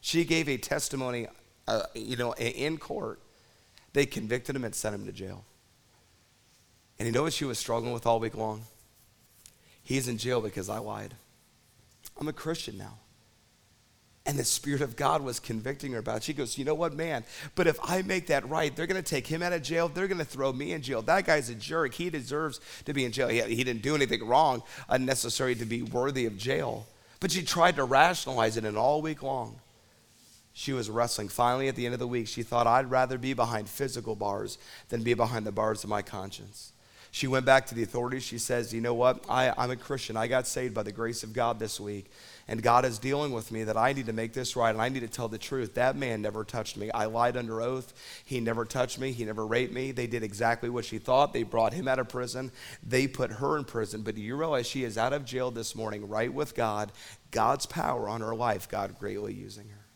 [0.01, 1.29] She gave a testimony,
[1.69, 3.21] uh, you know, in court.
[3.93, 5.45] They convicted him and sent him to jail.
[6.99, 8.63] And you know what she was struggling with all week long?
[9.85, 11.15] He's in jail because I lied.
[12.19, 12.99] I'm a Christian now.
[14.27, 16.23] And the Spirit of God was convicting her about it.
[16.25, 17.25] She goes, You know what, man?
[17.55, 19.89] But if I make that right, they're going to take him out of jail.
[19.89, 21.01] They're going to throw me in jail.
[21.03, 21.95] That guy's a jerk.
[21.95, 23.29] He deserves to be in jail.
[23.29, 26.87] He, he didn't do anything wrong, unnecessary to be worthy of jail.
[27.19, 29.59] But she tried to rationalize it, and all week long,
[30.53, 31.29] she was wrestling.
[31.29, 34.59] Finally, at the end of the week, she thought, I'd rather be behind physical bars
[34.89, 36.73] than be behind the bars of my conscience.
[37.13, 38.23] She went back to the authorities.
[38.23, 39.25] She says, You know what?
[39.29, 40.17] I, I'm a Christian.
[40.17, 42.11] I got saved by the grace of God this week.
[42.47, 44.89] And God is dealing with me that I need to make this right and I
[44.89, 45.75] need to tell the truth.
[45.75, 46.91] That man never touched me.
[46.93, 47.93] I lied under oath.
[48.25, 49.13] He never touched me.
[49.13, 49.91] He never raped me.
[49.91, 51.33] They did exactly what she thought.
[51.33, 52.53] They brought him out of prison.
[52.83, 54.03] They put her in prison.
[54.03, 56.93] But do you realize she is out of jail this morning, right with God?
[57.31, 59.87] God's power on her life, God greatly using her.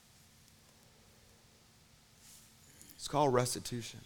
[2.96, 4.00] It's called restitution.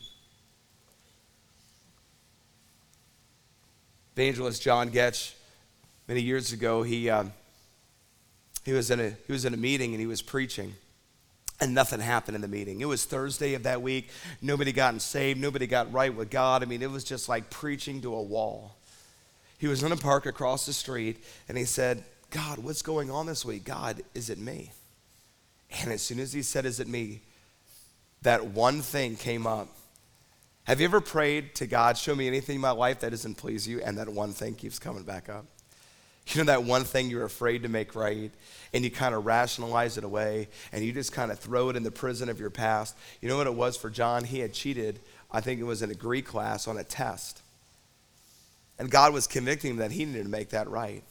[4.19, 5.35] Evangelist John Goetsch,
[6.09, 7.09] many years ago, he.
[7.09, 7.27] Uh,
[8.65, 10.75] he was in a, he was in a meeting and he was preaching
[11.59, 12.83] and nothing happened in the meeting.
[12.83, 14.11] It was Thursday of that week.
[14.43, 15.41] Nobody gotten saved.
[15.41, 16.63] Nobody got right with God.
[16.63, 18.77] I mean, it was just like preaching to a wall.
[19.57, 23.25] He was in a park across the street and he said, God, what's going on
[23.25, 23.65] this week?
[23.65, 24.73] God, is it me?
[25.81, 27.21] And as soon as he said, Is it me?
[28.23, 29.69] that one thing came up.
[30.69, 33.67] Have you ever prayed to God, show me anything in my life that doesn't please
[33.67, 33.81] you?
[33.81, 35.47] And that one thing keeps coming back up.
[36.27, 38.31] You know that one thing you're afraid to make right,
[38.75, 41.85] and you kind of rationalize it away, and you just kind of throw it in
[41.85, 42.95] the prison of your past.
[43.23, 44.25] You know what it was for John?
[44.25, 45.01] He had cheated,
[45.33, 47.41] I think it was in a Greek class on a test.
[48.79, 51.03] And God was convicting him that he needed to make that right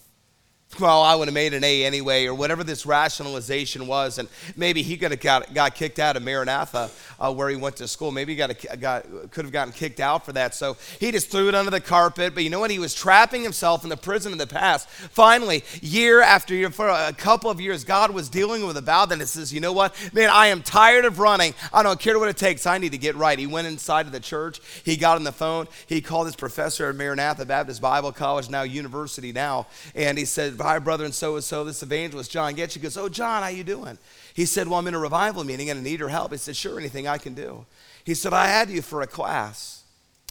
[0.79, 4.19] well, I would have made an A anyway, or whatever this rationalization was.
[4.19, 7.77] And maybe he could have got, got kicked out of Maranatha uh, where he went
[7.77, 8.11] to school.
[8.11, 10.53] Maybe he got, a, got, could have gotten kicked out for that.
[10.53, 12.35] So he just threw it under the carpet.
[12.35, 12.69] But you know what?
[12.69, 14.87] He was trapping himself in the prison of the past.
[14.89, 19.05] Finally, year after year, for a couple of years, God was dealing with a vow
[19.05, 19.95] that it says, you know what?
[20.13, 21.55] Man, I am tired of running.
[21.73, 22.67] I don't care what it takes.
[22.67, 23.39] I need to get right.
[23.39, 24.59] He went inside of the church.
[24.83, 25.67] He got on the phone.
[25.87, 29.67] He called his professor at Maranatha Baptist Bible College, now university now.
[29.95, 32.73] And he said, hi, brother and so and so, this evangelist, John Goetsch.
[32.73, 33.97] He goes, oh, John, how you doing?
[34.33, 36.31] He said, well, I'm in a revival meeting and I need your help.
[36.31, 37.65] He said, sure, anything I can do.
[38.03, 39.83] He said, I had you for a class.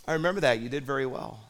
[0.06, 0.60] I remember that.
[0.60, 1.40] You did very well.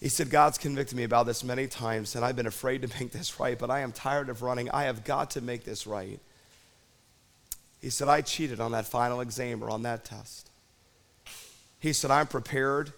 [0.00, 3.10] He said, God's convicted me about this many times, and I've been afraid to make
[3.10, 4.70] this right, but I am tired of running.
[4.70, 6.20] I have got to make this right.
[7.80, 10.50] He said, I cheated on that final exam or on that test.
[11.80, 12.92] He said, I'm prepared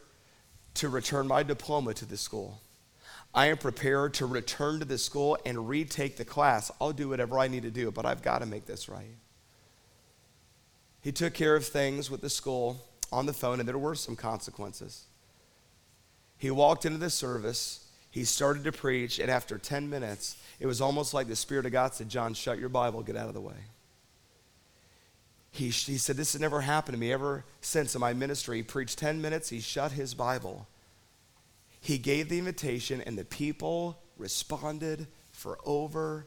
[0.76, 2.60] to return my diploma to the school.
[3.34, 6.70] I am prepared to return to the school and retake the class.
[6.80, 9.16] I'll do whatever I need to do, but I've got to make this right.
[11.02, 14.16] He took care of things with the school on the phone, and there were some
[14.16, 15.04] consequences.
[16.38, 20.80] He walked into the service, he started to preach, and after 10 minutes, it was
[20.80, 23.40] almost like the Spirit of God said, John, shut your Bible, get out of the
[23.40, 23.54] way.
[25.50, 28.58] He, he said, This has never happened to me ever since in my ministry.
[28.58, 30.66] He preached 10 minutes, he shut his Bible.
[31.86, 36.26] He gave the invitation, and the people responded for over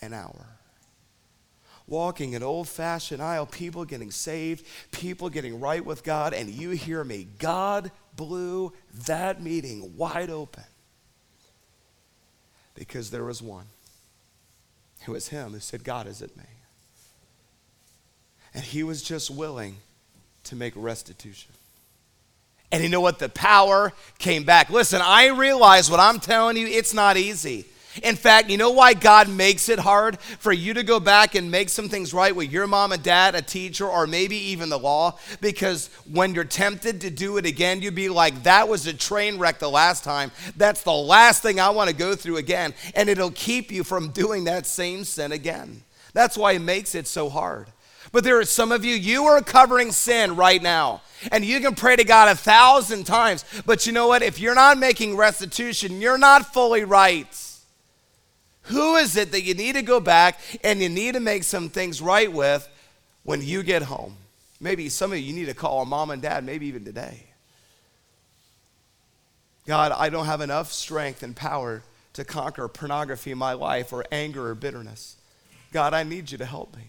[0.00, 0.46] an hour.
[1.86, 6.70] Walking an old fashioned aisle, people getting saved, people getting right with God, and you
[6.70, 7.28] hear me.
[7.38, 8.72] God blew
[9.06, 10.64] that meeting wide open
[12.74, 13.66] because there was one.
[15.06, 16.44] It was him who said, God, is it me?
[18.54, 19.76] And he was just willing
[20.44, 21.52] to make restitution.
[22.72, 23.18] And you know what?
[23.18, 24.70] The power came back.
[24.70, 27.66] Listen, I realize what I'm telling you, it's not easy.
[28.02, 31.50] In fact, you know why God makes it hard for you to go back and
[31.50, 34.78] make some things right with your mom and dad, a teacher, or maybe even the
[34.78, 35.18] law?
[35.40, 39.38] Because when you're tempted to do it again, you'd be like, that was a train
[39.38, 40.30] wreck the last time.
[40.56, 42.74] That's the last thing I want to go through again.
[42.94, 45.82] And it'll keep you from doing that same sin again.
[46.12, 47.68] That's why He makes it so hard.
[48.12, 51.02] But there are some of you, you are covering sin right now.
[51.32, 53.44] And you can pray to God a thousand times.
[53.64, 54.22] But you know what?
[54.22, 57.26] If you're not making restitution, you're not fully right.
[58.62, 61.68] Who is it that you need to go back and you need to make some
[61.68, 62.68] things right with
[63.22, 64.16] when you get home?
[64.60, 67.24] Maybe some of you, need to call a mom and dad, maybe even today.
[69.66, 71.82] God, I don't have enough strength and power
[72.14, 75.16] to conquer pornography in my life or anger or bitterness.
[75.72, 76.84] God, I need you to help me.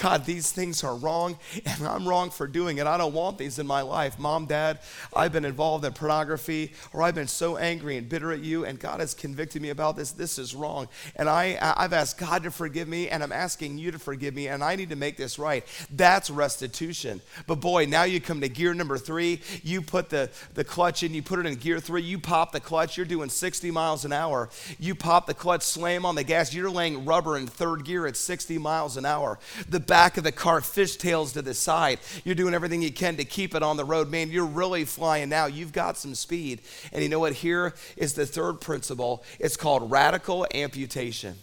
[0.00, 2.86] God, these things are wrong, and I'm wrong for doing it.
[2.86, 4.18] I don't want these in my life.
[4.18, 4.78] Mom, dad,
[5.14, 8.78] I've been involved in pornography, or I've been so angry and bitter at you, and
[8.78, 10.12] God has convicted me about this.
[10.12, 10.88] This is wrong.
[11.16, 14.46] And I, I've asked God to forgive me, and I'm asking you to forgive me,
[14.46, 15.66] and I need to make this right.
[15.90, 17.20] That's restitution.
[17.46, 19.40] But boy, now you come to gear number three.
[19.64, 22.60] You put the, the clutch in, you put it in gear three, you pop the
[22.60, 24.48] clutch, you're doing 60 miles an hour.
[24.78, 28.16] You pop the clutch, slam on the gas, you're laying rubber in third gear at
[28.16, 29.38] 60 miles an hour.
[29.68, 31.98] The back of the car, fishtails to the side.
[32.24, 34.08] You're doing everything you can to keep it on the road.
[34.08, 35.46] Man, you're really flying now.
[35.46, 36.60] You've got some speed.
[36.92, 37.32] And you know what?
[37.32, 41.34] Here is the third principle it's called radical amputation.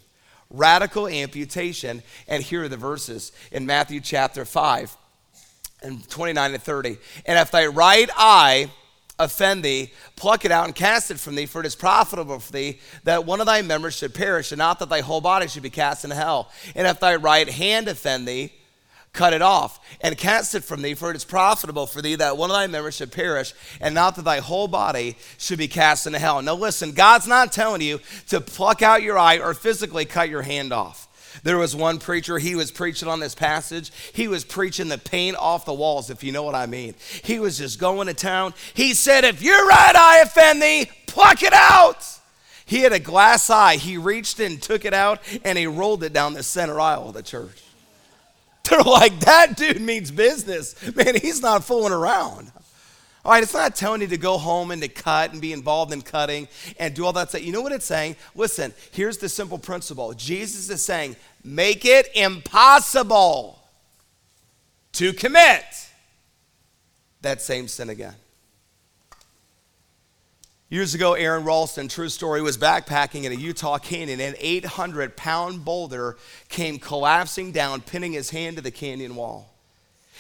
[0.50, 2.04] Radical amputation.
[2.30, 4.96] And here are the verses in Matthew chapter 5
[5.82, 6.98] and 29 and 30.
[7.26, 8.72] And if thy right eye,
[9.18, 12.52] offend thee, pluck it out and cast it from thee, for it is profitable for
[12.52, 15.64] thee that one of thy members should perish, and not that thy whole body should
[15.64, 16.52] be cast into hell.
[16.76, 18.52] And if thy right hand offend thee,
[19.14, 22.38] cut it off and cast it from thee, for it is profitable for thee that
[22.38, 26.06] one of thy members should perish, and not that thy whole body should be cast
[26.06, 26.42] into hell.
[26.42, 30.42] Now, listen, God's not telling you to pluck out your eye or physically cut your
[30.42, 31.08] hand off.
[31.44, 33.92] There was one preacher, he was preaching on this passage.
[34.14, 36.96] He was preaching the paint off the walls, if you know what I mean.
[37.24, 38.54] He was just going to town.
[38.74, 42.06] He said, If your right eye offend thee, pluck it out.
[42.66, 43.76] He had a glass eye.
[43.76, 47.14] He reached in, took it out, and he rolled it down the center aisle of
[47.14, 47.62] the church.
[48.70, 50.76] They're like, that dude means business.
[50.96, 52.52] Man, he's not fooling around.
[53.26, 55.92] All right, it's not telling you to go home and to cut and be involved
[55.92, 56.48] in cutting
[56.78, 57.44] and do all that stuff.
[57.44, 58.18] You know what it's saying?
[58.36, 63.60] Listen, here's the simple principle Jesus is saying, make it impossible
[64.92, 65.64] to commit
[67.22, 68.14] that same sin again.
[70.70, 74.20] Years ago, Aron Ralston, true story, was backpacking in a Utah canyon.
[74.20, 76.16] An 800 pound boulder
[76.48, 79.55] came collapsing down, pinning his hand to the canyon wall.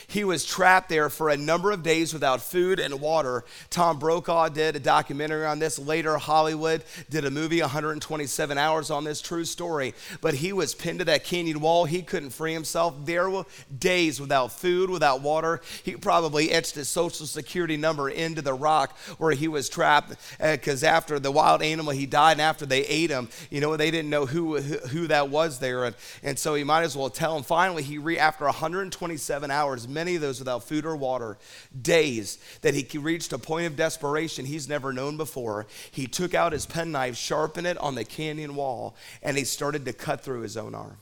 [0.07, 3.43] He was trapped there for a number of days without food and water.
[3.69, 5.79] Tom Brokaw did a documentary on this.
[5.79, 9.93] Later, Hollywood did a movie, 127 hours, on this true story.
[10.21, 11.85] But he was pinned to that canyon wall.
[11.85, 12.95] He couldn't free himself.
[13.05, 13.45] There were
[13.77, 15.61] days without food, without water.
[15.83, 20.83] He probably etched his social security number into the rock where he was trapped because
[20.83, 23.91] uh, after the wild animal, he died, and after they ate him, you know, they
[23.91, 25.85] didn't know who, who, who that was there.
[25.85, 27.43] And, and so he might as well tell him.
[27.43, 31.39] Finally, he re, after 127 hours, many of those without food or water,
[31.81, 35.65] days that he reached a point of desperation he's never known before.
[35.89, 39.93] He took out his penknife, sharpened it on the canyon wall, and he started to
[39.93, 40.97] cut through his own arm.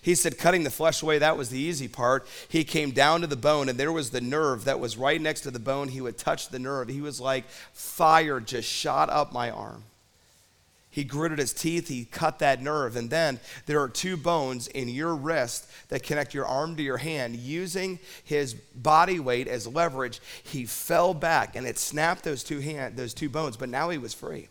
[0.00, 2.26] He said, cutting the flesh away, that was the easy part.
[2.48, 5.40] He came down to the bone, and there was the nerve that was right next
[5.42, 5.88] to the bone.
[5.88, 6.88] He would touch the nerve.
[6.88, 9.84] He was like, fire just shot up my arm.
[10.98, 12.96] He gritted his teeth, he cut that nerve.
[12.96, 16.96] And then there are two bones in your wrist that connect your arm to your
[16.96, 17.36] hand.
[17.36, 22.96] Using his body weight as leverage, he fell back and it snapped those two, hand,
[22.96, 24.48] those two bones, but now he was free.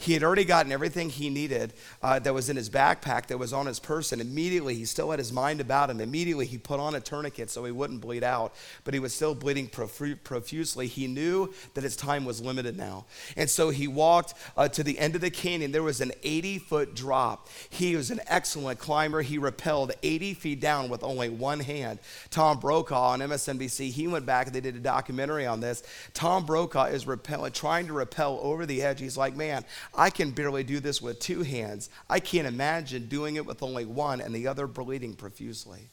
[0.00, 1.72] He had already gotten everything he needed
[2.04, 4.20] uh, that was in his backpack, that was on his person.
[4.20, 6.00] Immediately, he still had his mind about him.
[6.00, 9.34] Immediately, he put on a tourniquet so he wouldn't bleed out, but he was still
[9.34, 10.86] bleeding profu- profusely.
[10.86, 13.06] He knew that his time was limited now.
[13.36, 15.72] And so he walked uh, to the end of the canyon.
[15.72, 17.48] There was an 80 foot drop.
[17.68, 19.22] He was an excellent climber.
[19.22, 21.98] He rappelled 80 feet down with only one hand.
[22.30, 25.82] Tom Brokaw on MSNBC, he went back and they did a documentary on this.
[26.14, 29.00] Tom Brokaw is rappelling, trying to rappel over the edge.
[29.00, 29.64] He's like, man,
[29.94, 31.90] I can barely do this with two hands.
[32.08, 35.90] I can't imagine doing it with only one and the other bleeding profusely.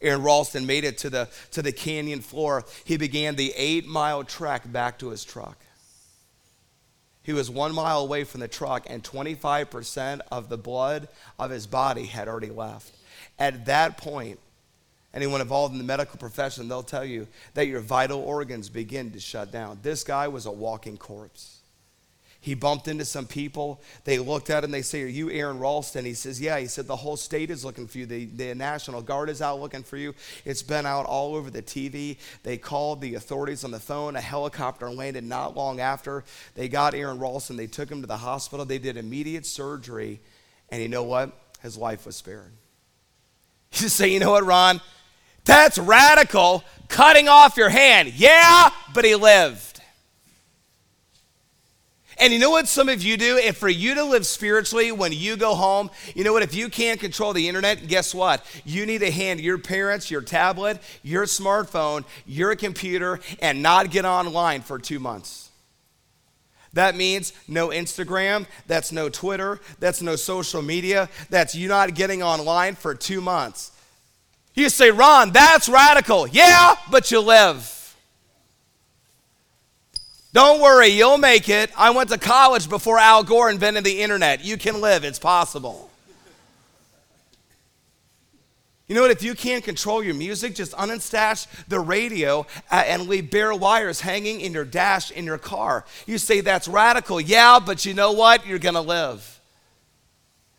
[0.00, 2.64] Aron Ralston made it to the, to the canyon floor.
[2.84, 5.56] He began the eight mile trek back to his truck.
[7.22, 11.08] He was one mile away from the truck, and 25% of the blood
[11.38, 12.92] of his body had already left.
[13.38, 14.40] At that point,
[15.14, 19.20] anyone involved in the medical profession, they'll tell you that your vital organs begin to
[19.20, 19.78] shut down.
[19.82, 21.61] This guy was a walking corpse.
[22.42, 23.80] He bumped into some people.
[24.02, 24.72] They looked at him.
[24.72, 26.04] They say, Are you Aron Ralston?
[26.04, 26.58] He says, Yeah.
[26.58, 28.04] He said, The whole state is looking for you.
[28.04, 30.12] The, the National Guard is out looking for you.
[30.44, 32.18] It's been out all over the TV.
[32.42, 34.16] They called the authorities on the phone.
[34.16, 36.24] A helicopter landed not long after.
[36.56, 37.56] They got Aron Ralston.
[37.56, 38.66] They took him to the hospital.
[38.66, 40.18] They did immediate surgery.
[40.68, 41.30] And you know what?
[41.62, 42.52] His life was spared.
[43.74, 44.80] You say, You know what, Ron?
[45.44, 46.64] That's radical.
[46.88, 48.12] Cutting off your hand.
[48.14, 49.71] Yeah, but he lived.
[52.18, 53.36] And you know what some of you do?
[53.36, 56.42] If for you to live spiritually when you go home, you know what?
[56.42, 58.44] If you can't control the internet, guess what?
[58.64, 64.04] You need to hand your parents your tablet, your smartphone, your computer, and not get
[64.04, 65.50] online for two months.
[66.74, 72.22] That means no Instagram, that's no Twitter, that's no social media, that's you not getting
[72.22, 73.72] online for two months.
[74.54, 76.26] You say, Ron, that's radical.
[76.26, 77.81] Yeah, but you live.
[80.32, 81.70] Don't worry, you'll make it.
[81.76, 84.42] I went to college before Al Gore invented the internet.
[84.42, 85.90] You can live, it's possible.
[88.88, 89.10] You know what?
[89.10, 94.02] If you can't control your music, just uninstash the radio uh, and leave bare wires
[94.02, 95.86] hanging in your dash in your car.
[96.06, 97.18] You say that's radical.
[97.18, 98.46] Yeah, but you know what?
[98.46, 99.31] You're going to live.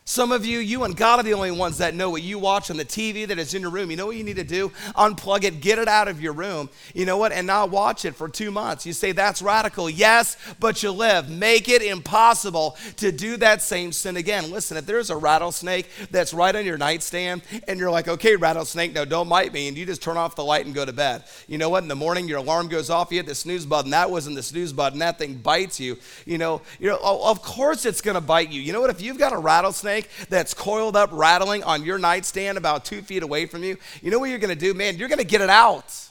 [0.05, 2.69] Some of you, you and God are the only ones that know what you watch
[2.69, 3.89] on the TV that is in your room.
[3.89, 4.67] You know what you need to do?
[4.97, 6.69] Unplug it, get it out of your room.
[6.93, 7.31] You know what?
[7.31, 8.85] And not watch it for two months.
[8.85, 9.89] You say, that's radical.
[9.89, 11.29] Yes, but you live.
[11.29, 14.51] Make it impossible to do that same sin again.
[14.51, 18.91] Listen, if there's a rattlesnake that's right on your nightstand and you're like, okay, rattlesnake,
[18.91, 21.23] no, don't bite me, and you just turn off the light and go to bed.
[21.47, 21.81] You know what?
[21.81, 23.91] In the morning, your alarm goes off, you hit the snooze button.
[23.91, 24.99] That wasn't the snooze button.
[24.99, 25.97] That thing bites you.
[26.25, 28.59] You know, you know of course it's going to bite you.
[28.59, 28.89] You know what?
[28.89, 29.92] If you've got a rattlesnake,
[30.29, 34.19] that's coiled up, rattling on your nightstand about two feet away from you, you know
[34.19, 34.73] what you're going to do?
[34.73, 36.09] Man, you're going to get it out.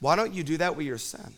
[0.00, 1.34] Why don't you do that with your sin?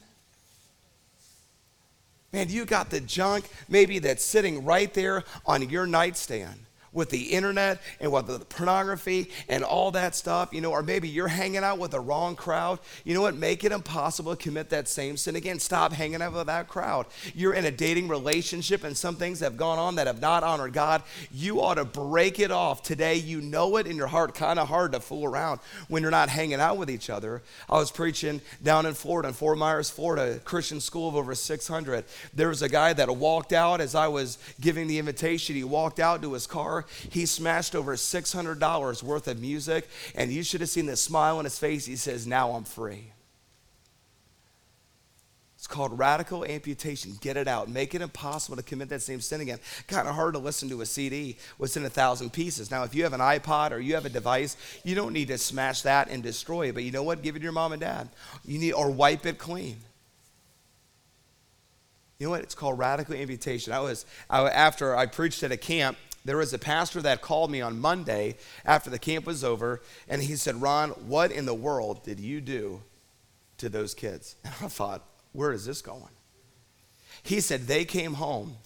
[2.32, 6.58] Man, you got the junk maybe that's sitting right there on your nightstand
[6.92, 11.08] with the internet and with the pornography and all that stuff, you know, or maybe
[11.08, 13.34] you're hanging out with the wrong crowd, you know what?
[13.34, 15.58] Make it impossible to commit that same sin again.
[15.58, 17.06] Stop hanging out with that crowd.
[17.34, 20.72] You're in a dating relationship and some things have gone on that have not honored
[20.72, 21.02] God.
[21.32, 23.16] You ought to break it off today.
[23.16, 26.28] You know it in your heart, kind of hard to fool around when you're not
[26.28, 27.42] hanging out with each other.
[27.70, 32.04] I was preaching down in Florida, in Fort Myers, Florida, Christian school of over 600.
[32.34, 35.56] There was a guy that walked out as I was giving the invitation.
[35.56, 40.42] He walked out to his car he smashed over $600 worth of music, and you
[40.42, 41.86] should have seen the smile on his face.
[41.86, 43.12] He says, Now I'm free.
[45.62, 47.12] It's called radical amputation.
[47.20, 47.68] Get it out.
[47.68, 49.60] Make it impossible to commit that same sin again.
[49.86, 52.68] Kind of hard to listen to a CD what's in a thousand pieces.
[52.68, 55.38] Now, if you have an iPod or you have a device, you don't need to
[55.38, 56.72] smash that and destroy it.
[56.72, 57.22] But you know what?
[57.22, 58.08] Give it to your mom and dad.
[58.44, 59.76] You need or wipe it clean.
[62.18, 62.42] You know what?
[62.42, 63.72] It's called radical amputation.
[63.72, 67.50] I was I, after I preached at a camp there was a pastor that called
[67.50, 71.54] me on Monday after the camp was over, and he said, Ron, what in the
[71.54, 72.82] world did you do
[73.58, 74.36] to those kids?
[74.44, 76.12] And I thought, where is this going?
[77.22, 78.56] He said, they came home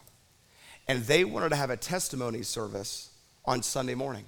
[0.89, 3.11] and they wanted to have a testimony service
[3.45, 4.25] on Sunday morning.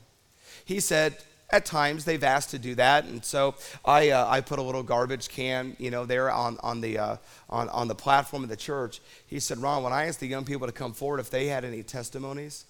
[0.65, 1.17] He said,
[1.51, 3.55] at times they've asked to do that, and so
[3.85, 7.17] I, uh, I put a little garbage can, you know, there on, on, the, uh,
[7.49, 9.01] on, on the platform of the church.
[9.27, 11.65] He said, Ron, when I asked the young people to come forward if they had
[11.65, 12.67] any testimonies,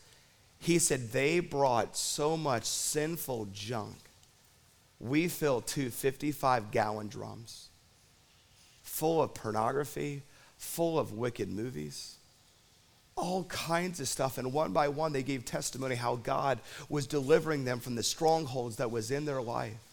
[0.58, 3.96] he said they brought so much sinful junk.
[5.00, 7.68] We filled two 55 gallon drums
[8.82, 10.22] full of pornography,
[10.56, 12.16] full of wicked movies,
[13.16, 14.38] all kinds of stuff.
[14.38, 18.76] And one by one, they gave testimony how God was delivering them from the strongholds
[18.76, 19.87] that was in their life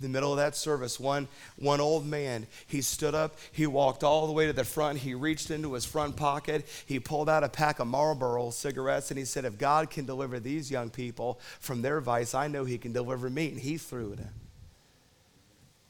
[0.00, 4.02] in the middle of that service, one, one old man, he stood up, he walked
[4.02, 7.44] all the way to the front, he reached into his front pocket, he pulled out
[7.44, 11.38] a pack of Marlboro cigarettes, and he said, If God can deliver these young people
[11.60, 13.48] from their vice, I know he can deliver me.
[13.50, 14.49] And he threw it in.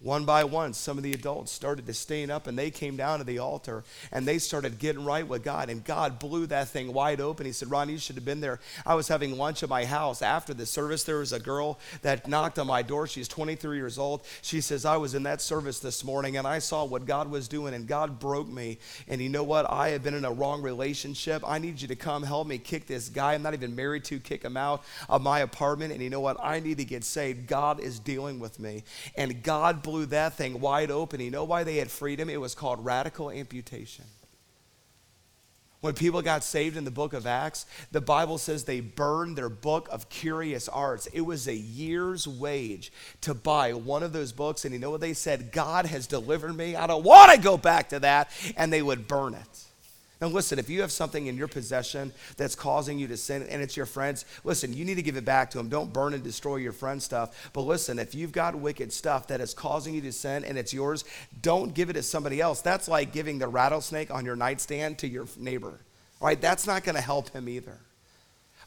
[0.02, 3.18] One by one, some of the adults started to stand up and they came down
[3.18, 5.68] to the altar and they started getting right with God.
[5.68, 7.44] And God blew that thing wide open.
[7.44, 8.60] He said, Ron, you should have been there.
[8.86, 10.22] I was having lunch at my house.
[10.22, 13.06] After the service, there was a girl that knocked on my door.
[13.06, 14.22] She's 23 years old.
[14.40, 17.46] She says, I was in that service this morning and I saw what God was
[17.46, 18.78] doing and God broke me.
[19.06, 19.70] And you know what?
[19.70, 21.42] I have been in a wrong relationship.
[21.46, 24.20] I need you to come help me kick this guy I'm not even married to,
[24.20, 25.92] kick him out of my apartment.
[25.92, 26.36] And you know what?
[26.42, 27.46] I need to get saved.
[27.46, 28.82] God is dealing with me.
[29.16, 31.20] And God blew that thing wide open.
[31.20, 32.30] You know why they had freedom?
[32.30, 34.04] It was called radical amputation.
[35.80, 39.48] When people got saved in the book of Acts, the Bible says they burned their
[39.48, 41.06] book of curious arts.
[41.06, 44.66] It was a year's wage to buy one of those books.
[44.66, 45.52] And you know what they said?
[45.52, 46.76] God has delivered me.
[46.76, 48.30] I don't want to go back to that.
[48.58, 49.64] And they would burn it.
[50.20, 53.62] Now, listen, if you have something in your possession that's causing you to sin and
[53.62, 55.70] it's your friends, listen, you need to give it back to them.
[55.70, 57.50] Don't burn and destroy your friend's stuff.
[57.54, 60.74] But listen, if you've got wicked stuff that is causing you to sin and it's
[60.74, 61.04] yours,
[61.40, 62.60] don't give it to somebody else.
[62.60, 65.80] That's like giving the rattlesnake on your nightstand to your neighbor.
[66.20, 66.40] right?
[66.40, 67.78] That's not going to help him either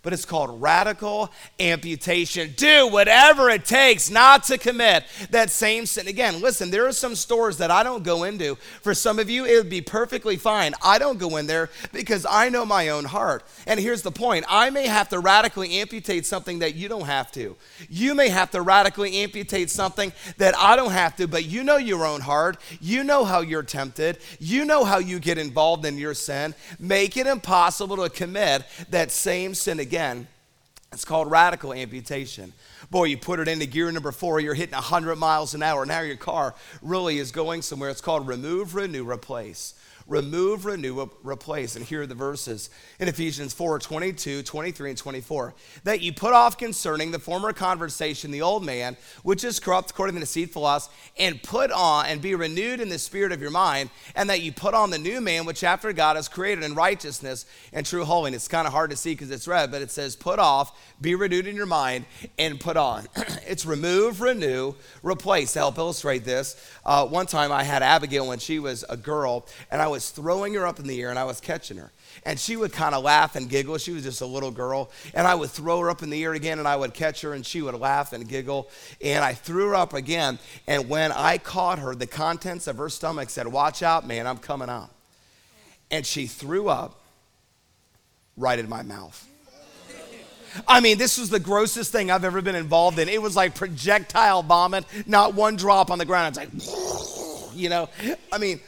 [0.04, 2.54] but it's called radical amputation.
[2.58, 6.08] Do whatever it takes not to commit that same sin.
[6.08, 8.56] Again, listen, there are some stores that I don't go into.
[8.82, 10.74] For some of you, it would be perfectly fine.
[10.84, 13.46] I don't go in there because I know my own heart.
[13.66, 17.32] And here's the point I may have to radically amputate something that you don't have
[17.32, 17.56] to.
[17.90, 21.78] You may have to radically amputate something that I don't have to, but you know
[21.78, 22.58] your own heart.
[22.82, 24.18] You know how you're tempted.
[24.40, 26.56] You know how you get involved in your sin.
[26.78, 30.28] Make it impossible to commit that same sin again again.
[30.92, 32.52] It's called radical amputation.
[32.90, 35.86] Boy, you put it into gear number four, you're hitting 100 miles an hour.
[35.86, 37.92] Now your car really is going somewhere.
[37.92, 39.76] It's called remove, renew, replace
[40.08, 41.76] remove, renew, replace.
[41.76, 45.54] And here are the verses in Ephesians 4 22, 23, and 24.
[45.84, 50.16] That you put off concerning the former conversation, the old man, which is corrupt according
[50.16, 53.52] to the deceitful lust, and put on and be renewed in the spirit of your
[53.52, 56.76] mind, and that you put on the new man, which after God has created in
[56.76, 58.44] righteousness and true holiness.
[58.44, 61.16] It's kind of hard to see because it's red, but it says, put off, be
[61.16, 62.06] renewed in your mind,
[62.38, 63.08] and put on.
[63.48, 65.54] it's remove, renew, replace.
[65.54, 69.46] To help illustrate this, uh, one time I had Abigail when she was a girl,
[69.70, 71.92] and I was throwing her up in the air and I was catching her.
[72.26, 73.78] And she would kind of laugh and giggle.
[73.78, 74.90] She was just a little girl.
[75.14, 77.34] And I would throw her up in the air again and I would catch her
[77.34, 78.70] and she would laugh and giggle.
[79.04, 80.40] And I threw her up again.
[80.68, 84.40] And when I caught her, the contents of her stomach said, Watch out, man, I'm
[84.40, 84.90] coming out.
[85.92, 87.00] And she threw up
[88.36, 89.30] right in my mouth.
[90.68, 93.10] I mean, this was the grossest thing I've ever been involved in.
[93.10, 96.36] It was like projectile vomit, not one drop on the ground.
[96.36, 97.90] It's like, you know,
[98.32, 98.60] I mean,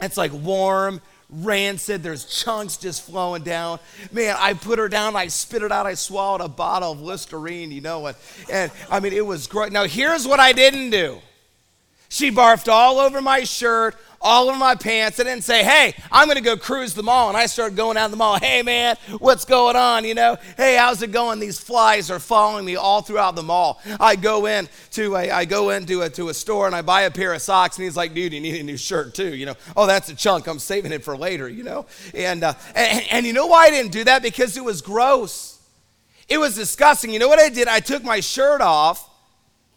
[0.00, 2.02] it's like warm, rancid.
[2.02, 3.80] There's chunks just flowing down.
[4.12, 5.16] Man, I put her down.
[5.16, 5.86] I spit it out.
[5.86, 8.00] I swallowed a bottle of Listerine, you know.
[8.00, 8.16] what?
[8.50, 9.72] and I mean, it was great.
[9.72, 11.20] Now, here's what I didn't do.
[12.08, 15.20] She barfed all over my shirt, all over my pants.
[15.20, 17.28] I didn't say, hey, I'm going to go cruise the mall.
[17.28, 18.38] And I started going down the mall.
[18.38, 20.04] Hey, man, what's going on?
[20.04, 21.38] You know, hey, how's it going?
[21.38, 23.80] These flies are following me all throughout the mall.
[24.00, 27.02] I go in to a, I go into a, to a store and I buy
[27.02, 27.76] a pair of socks.
[27.76, 29.34] And he's like, dude, you need a new shirt too.
[29.34, 30.46] You know, oh, that's a chunk.
[30.46, 31.86] I'm saving it for later, you know.
[32.14, 34.22] And, uh, and, and you know why I didn't do that?
[34.22, 35.60] Because it was gross.
[36.28, 37.12] It was disgusting.
[37.12, 37.68] You know what I did?
[37.68, 39.08] I took my shirt off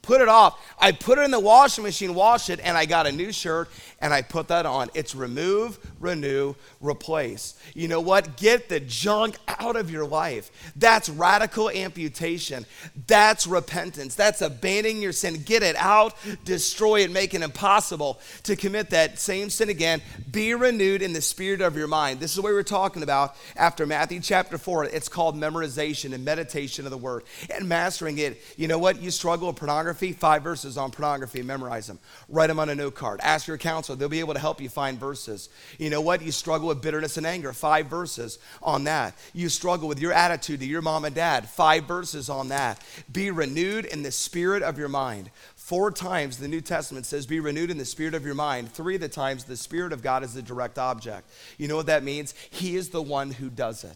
[0.02, 0.60] put it off.
[0.80, 3.70] I put it in the washing machine, wash it, and I got a new shirt
[4.02, 4.90] and I put that on.
[4.94, 7.56] It's remove, renew, replace.
[7.76, 8.36] You know what?
[8.36, 10.52] Get the junk out of your life.
[10.76, 12.66] That's radical amputation.
[13.08, 14.16] That's repentance.
[14.16, 15.44] That's abandoning your sin.
[15.44, 20.02] Get it out, destroy it, make it impossible to commit that same sin again.
[20.32, 22.20] Be renewed in the spirit of your mind.
[22.20, 24.86] This is what we were talking about after Matthew chapter 4.
[24.86, 27.24] It's called memorization and meditation of the word
[27.54, 28.42] and mastering it.
[28.58, 29.02] You know what?
[29.02, 32.00] You struggle with pornography, five verses on pornography, memorize them.
[32.28, 33.20] Write them on a note card.
[33.22, 35.50] Ask your counselor they'll be able to help you find verses.
[35.78, 36.22] You know what?
[36.22, 39.16] You struggle with bitterness and anger, five verses on that.
[39.34, 42.84] You struggle with your attitude to your mom and dad, five verses on that.
[43.12, 45.32] Be renewed in the spirit of your mind.
[45.56, 48.74] Four times the New Testament says, Be renewed in the spirit of your mind.
[48.74, 51.30] Three of the times, the Spirit of God is the direct object.
[51.58, 52.34] You know what that means?
[52.50, 53.96] He is the one who does it.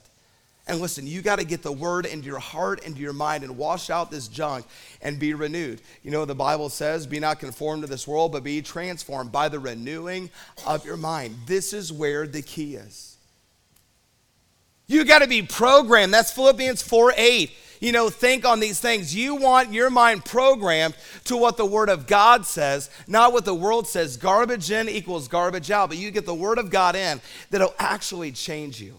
[0.68, 3.56] And listen, you got to get the word into your heart, into your mind, and
[3.56, 4.66] wash out this junk
[5.00, 5.80] and be renewed.
[6.02, 9.48] You know, the Bible says, Be not conformed to this world, but be transformed by
[9.48, 10.32] the renewing
[10.66, 11.36] of your mind.
[11.46, 13.18] This is where the key is.
[14.88, 16.14] You got to be programmed.
[16.14, 17.52] That's Philippians 4 8.
[17.80, 19.14] You know, think on these things.
[19.14, 20.96] You want your mind programmed
[21.26, 24.18] to what the Word of God says, not what the world says.
[24.18, 28.32] Garbage in equals garbage out, but you get the Word of God in that'll actually
[28.32, 28.96] change you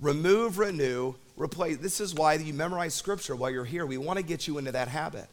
[0.00, 1.78] remove, renew, replace.
[1.78, 3.86] This is why you memorize scripture while you're here.
[3.86, 5.26] We want to get you into that habit.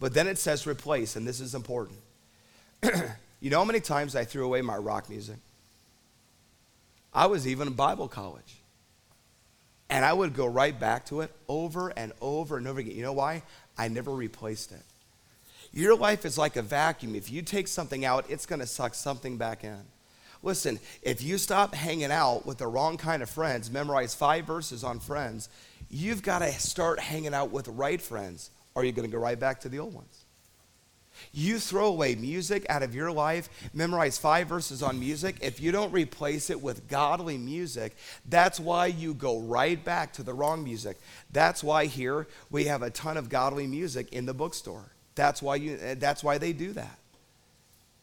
[0.00, 1.98] But then it says replace, and this is important.
[3.40, 5.36] you know how many times I threw away my rock music?
[7.12, 8.56] I was even in Bible college.
[9.90, 12.94] And I would go right back to it over and over and over again.
[12.94, 13.42] You know why?
[13.76, 14.82] I never replaced it.
[15.72, 17.14] Your life is like a vacuum.
[17.14, 19.80] If you take something out, it's going to suck something back in.
[20.42, 24.84] Listen, if you stop hanging out with the wrong kind of friends, memorize five verses
[24.84, 25.48] on friends,
[25.90, 29.38] you've got to start hanging out with right friends, or you're going to go right
[29.38, 30.24] back to the old ones.
[31.32, 35.36] You throw away music out of your life, memorize five verses on music.
[35.40, 37.96] If you don't replace it with godly music,
[38.28, 40.98] that's why you go right back to the wrong music.
[41.32, 44.92] That's why here we have a ton of godly music in the bookstore.
[45.14, 46.98] That's why you eh, that's why they do that.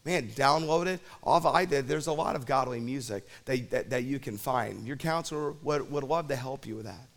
[0.06, 1.88] Man, download it off I did.
[1.88, 4.86] There's a lot of godly music that, that, that you can find.
[4.86, 7.08] Your counselor would, would love to help you with that.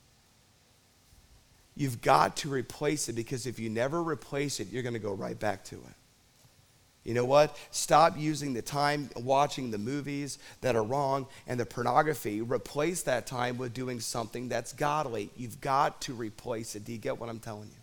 [1.77, 5.13] You've got to replace it because if you never replace it, you're going to go
[5.13, 5.95] right back to it.
[7.05, 7.57] You know what?
[7.71, 12.43] Stop using the time watching the movies that are wrong and the pornography.
[12.43, 15.31] Replace that time with doing something that's godly.
[15.37, 16.85] You've got to replace it.
[16.85, 17.81] Do you get what I'm telling you?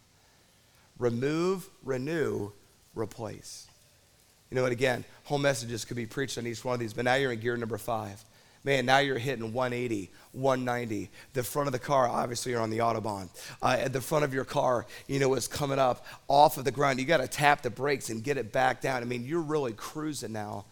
[1.00, 2.52] Remove, renew,
[2.94, 3.68] replace.
[4.50, 4.72] You know what?
[4.72, 7.40] Again, whole messages could be preached on each one of these, but now you're in
[7.40, 8.24] gear number five.
[8.64, 11.12] Man, now you're hitting 180, 190.
[11.34, 13.30] The front of the car, obviously, you're on the Autobahn.
[13.62, 16.72] Uh, at the front of your car, you know, is coming up off of the
[16.72, 17.00] ground.
[17.00, 19.04] You got to tap the brakes and get it back down.
[19.04, 20.66] I mean, you're really cruising now.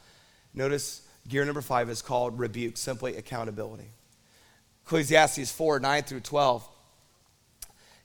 [0.55, 3.91] Notice gear number five is called rebuke, simply accountability.
[4.85, 6.67] Ecclesiastes 4 9 through 12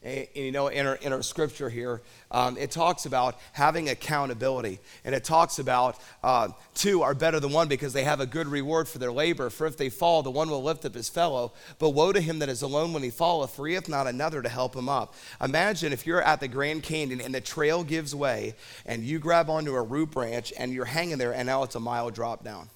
[0.00, 4.78] and, you know, in our, in our scripture here, um, it talks about having accountability.
[5.04, 8.46] And it talks about uh, two are better than one because they have a good
[8.46, 9.50] reward for their labor.
[9.50, 11.52] For if they fall, the one will lift up his fellow.
[11.80, 14.40] But woe to him that is alone when he falleth, for he hath not another
[14.40, 15.14] to help him up.
[15.42, 18.54] Imagine if you're at the Grand Canyon and the trail gives way
[18.86, 21.80] and you grab onto a root branch and you're hanging there and now it's a
[21.80, 22.68] mile drop down.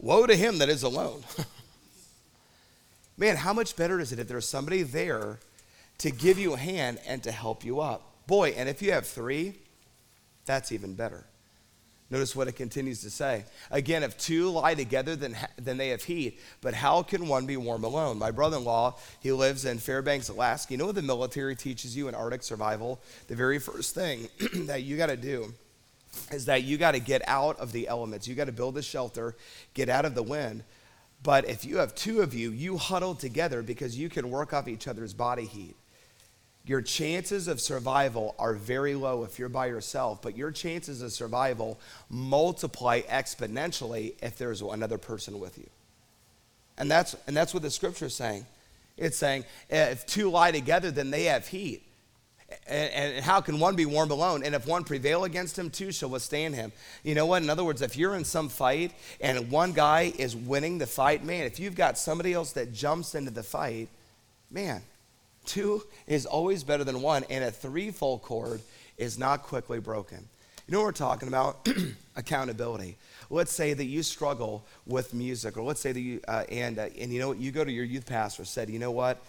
[0.00, 1.22] Woe to him that is alone.
[3.18, 5.40] Man, how much better is it if there's somebody there
[5.98, 8.26] to give you a hand and to help you up?
[8.28, 9.54] Boy, and if you have three,
[10.46, 11.26] that's even better.
[12.10, 13.44] Notice what it continues to say.
[13.70, 16.40] Again, if two lie together, then, then they have heat.
[16.62, 18.18] But how can one be warm alone?
[18.18, 20.72] My brother in law, he lives in Fairbanks, Alaska.
[20.72, 23.00] You know what the military teaches you in Arctic survival?
[23.26, 24.28] The very first thing
[24.66, 25.52] that you got to do
[26.30, 28.28] is that you got to get out of the elements.
[28.28, 29.36] You got to build a shelter,
[29.74, 30.62] get out of the wind.
[31.22, 34.68] But if you have two of you, you huddle together because you can work off
[34.68, 35.74] each other's body heat.
[36.64, 41.12] Your chances of survival are very low if you're by yourself, but your chances of
[41.12, 45.68] survival multiply exponentially if there's another person with you.
[46.76, 48.44] And that's, and that's what the scripture is saying.
[48.98, 51.87] It's saying eh, if two lie together, then they have heat.
[52.66, 54.42] And, and, how can one be warm alone?
[54.42, 56.72] And if one prevail against him, two shall withstand him.
[57.02, 57.42] You know what?
[57.42, 61.22] In other words, if you're in some fight and one guy is winning the fight,
[61.22, 63.88] man, if you've got somebody else that jumps into the fight,
[64.50, 64.80] man,
[65.44, 67.24] two is always better than one.
[67.28, 68.62] And a threefold cord
[68.96, 70.26] is not quickly broken.
[70.66, 71.68] You know what we're talking about?
[72.16, 72.96] Accountability.
[73.30, 76.88] Let's say that you struggle with music, or let's say that you, uh, and, uh,
[76.98, 77.38] and you know what?
[77.38, 79.22] You go to your youth pastor, and said, you know what?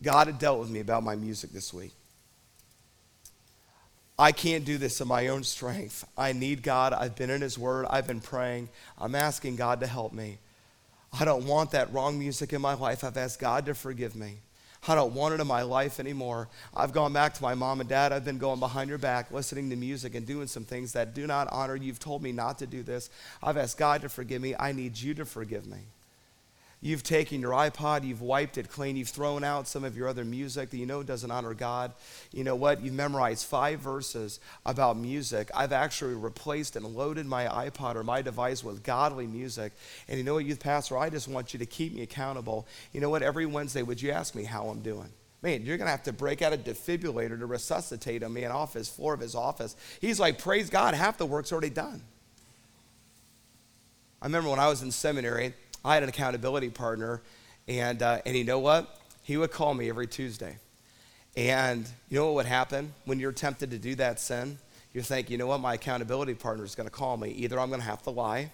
[0.00, 1.92] God had dealt with me about my music this week.
[4.20, 6.06] I can't do this in my own strength.
[6.14, 6.92] I need God.
[6.92, 7.86] I've been in His Word.
[7.88, 8.68] I've been praying.
[8.98, 10.36] I'm asking God to help me.
[11.18, 13.02] I don't want that wrong music in my life.
[13.02, 14.40] I've asked God to forgive me.
[14.86, 16.50] I don't want it in my life anymore.
[16.76, 18.12] I've gone back to my mom and dad.
[18.12, 21.26] I've been going behind your back, listening to music and doing some things that do
[21.26, 21.84] not honor you.
[21.84, 23.08] You've told me not to do this.
[23.42, 24.54] I've asked God to forgive me.
[24.60, 25.78] I need you to forgive me.
[26.82, 30.24] You've taken your iPod, you've wiped it clean, you've thrown out some of your other
[30.24, 31.92] music that you know doesn't honor God.
[32.32, 32.82] You know what?
[32.82, 35.50] You've memorized five verses about music.
[35.54, 39.74] I've actually replaced and loaded my iPod or my device with godly music.
[40.08, 40.96] And you know what, youth pastor?
[40.96, 42.66] I just want you to keep me accountable.
[42.94, 43.22] You know what?
[43.22, 45.10] Every Wednesday, would you ask me how I'm doing?
[45.42, 48.72] Man, you're going to have to break out a defibrillator to resuscitate a man off
[48.72, 49.76] his floor of his office.
[50.00, 52.02] He's like, Praise God, half the work's already done.
[54.22, 55.54] I remember when I was in seminary,
[55.84, 57.22] I had an accountability partner,
[57.66, 58.98] and, uh, and you know what?
[59.22, 60.56] He would call me every Tuesday.
[61.36, 64.58] And you know what would happen when you're tempted to do that sin?
[64.92, 65.60] You think, you know what?
[65.60, 67.30] My accountability partner is going to call me.
[67.30, 68.50] Either I'm going to have to lie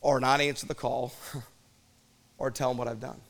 [0.00, 1.12] or not answer the call
[2.38, 3.20] or tell him what I've done.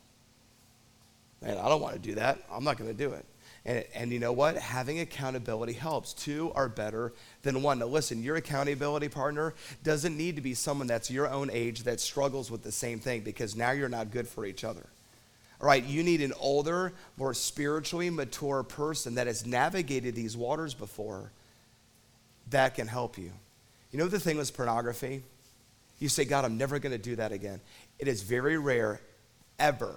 [1.41, 2.39] Man, I don't want to do that.
[2.53, 3.25] I'm not going to do it.
[3.67, 4.57] And, and you know what?
[4.57, 6.13] Having accountability helps.
[6.13, 7.13] Two are better
[7.43, 7.79] than one.
[7.79, 12.01] Now, listen, your accountability partner doesn't need to be someone that's your own age that
[12.01, 14.87] struggles with the same thing because now you're not good for each other.
[15.61, 20.75] All right, you need an older, more spiritually mature person that has navigated these waters
[20.75, 21.31] before
[22.51, 23.33] that can help you.
[23.91, 25.23] You know the thing with pornography?
[25.99, 27.61] You say, God, I'm never going to do that again.
[27.99, 29.01] It is very rare,
[29.59, 29.95] ever,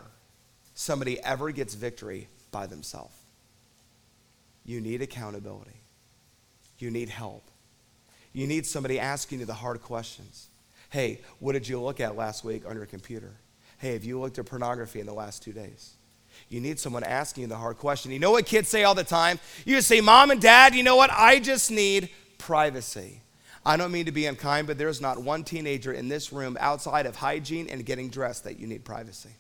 [0.76, 3.16] somebody ever gets victory by themselves.
[4.68, 5.82] You need accountability.
[6.78, 7.50] You need help.
[8.34, 10.50] You need somebody asking you the hard questions.
[10.90, 13.32] Hey, what did you look at last week on your computer?
[13.80, 15.94] Hey, have you looked at pornography in the last two days?
[16.50, 18.12] You need someone asking you the hard question.
[18.12, 19.40] You know what kids say all the time?
[19.66, 21.10] You say, Mom and Dad, you know what?
[21.12, 23.22] I just need privacy.
[23.66, 27.06] I don't mean to be unkind, but there's not one teenager in this room outside
[27.06, 29.32] of hygiene and getting dressed that you need privacy.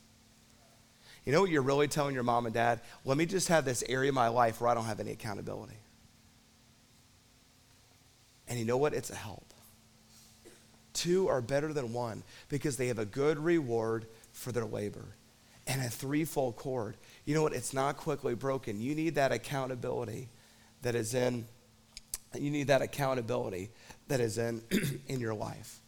[1.27, 2.79] You know what you're really telling your mom and dad?
[3.03, 5.75] Let me just have this area of my life where I don't have any accountability.
[8.47, 8.93] And you know what?
[8.93, 9.43] It's a help.
[10.93, 15.03] Two are better than one because they have a good reward for their labor
[15.67, 16.95] and a threefold cord.
[17.25, 17.51] You know what?
[17.51, 18.79] It's not quickly broken.
[18.79, 20.29] You need that accountability
[20.83, 21.45] that is in,
[22.39, 23.69] you need that accountability
[24.07, 24.63] that is in,
[25.09, 25.81] in your life.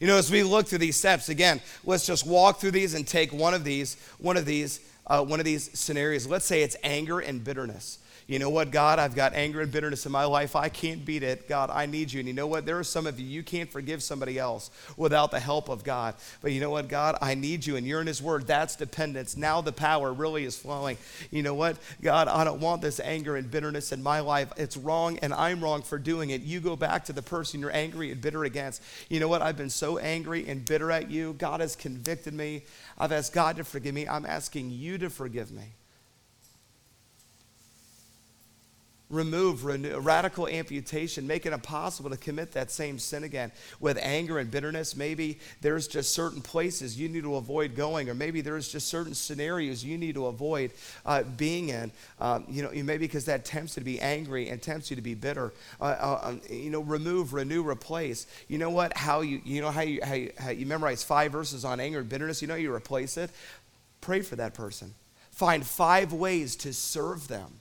[0.00, 3.06] You know, as we look through these steps, again, let's just walk through these and
[3.06, 6.26] take one of these, one of these, uh, one of these scenarios.
[6.26, 7.98] Let's say it's anger and bitterness
[8.28, 10.56] you know what, God, I've got anger and bitterness in my life.
[10.56, 11.48] I can't beat it.
[11.48, 12.18] God, I need you.
[12.18, 12.66] And you know what?
[12.66, 16.16] There are some of you, you can't forgive somebody else without the help of God.
[16.40, 17.76] But you know what, God, I need you.
[17.76, 18.48] And you're in His Word.
[18.48, 19.36] That's dependence.
[19.36, 20.98] Now the power really is flowing.
[21.30, 24.52] You know what, God, I don't want this anger and bitterness in my life.
[24.56, 26.42] It's wrong, and I'm wrong for doing it.
[26.42, 28.82] You go back to the person you're angry and bitter against.
[29.08, 29.40] You know what?
[29.40, 31.34] I've been so angry and bitter at you.
[31.34, 32.64] God has convicted me.
[32.98, 34.08] I've asked God to forgive me.
[34.08, 35.74] I'm asking you to forgive me.
[39.08, 43.52] Remove, renew, radical amputation, make it impossible to commit that same sin again.
[43.78, 48.14] With anger and bitterness, maybe there's just certain places you need to avoid going, or
[48.14, 50.72] maybe there's just certain scenarios you need to avoid
[51.04, 51.92] uh, being in.
[52.20, 55.02] Um, you know, maybe because that tempts you to be angry and tempts you to
[55.02, 55.52] be bitter.
[55.80, 58.26] Uh, uh, um, you know, remove, renew, replace.
[58.48, 58.96] You know what?
[58.96, 62.00] How you, you know how you, how you, how you memorize five verses on anger
[62.00, 62.42] and bitterness.
[62.42, 63.30] You know, you replace it.
[64.00, 64.94] Pray for that person.
[65.30, 67.60] Find five ways to serve them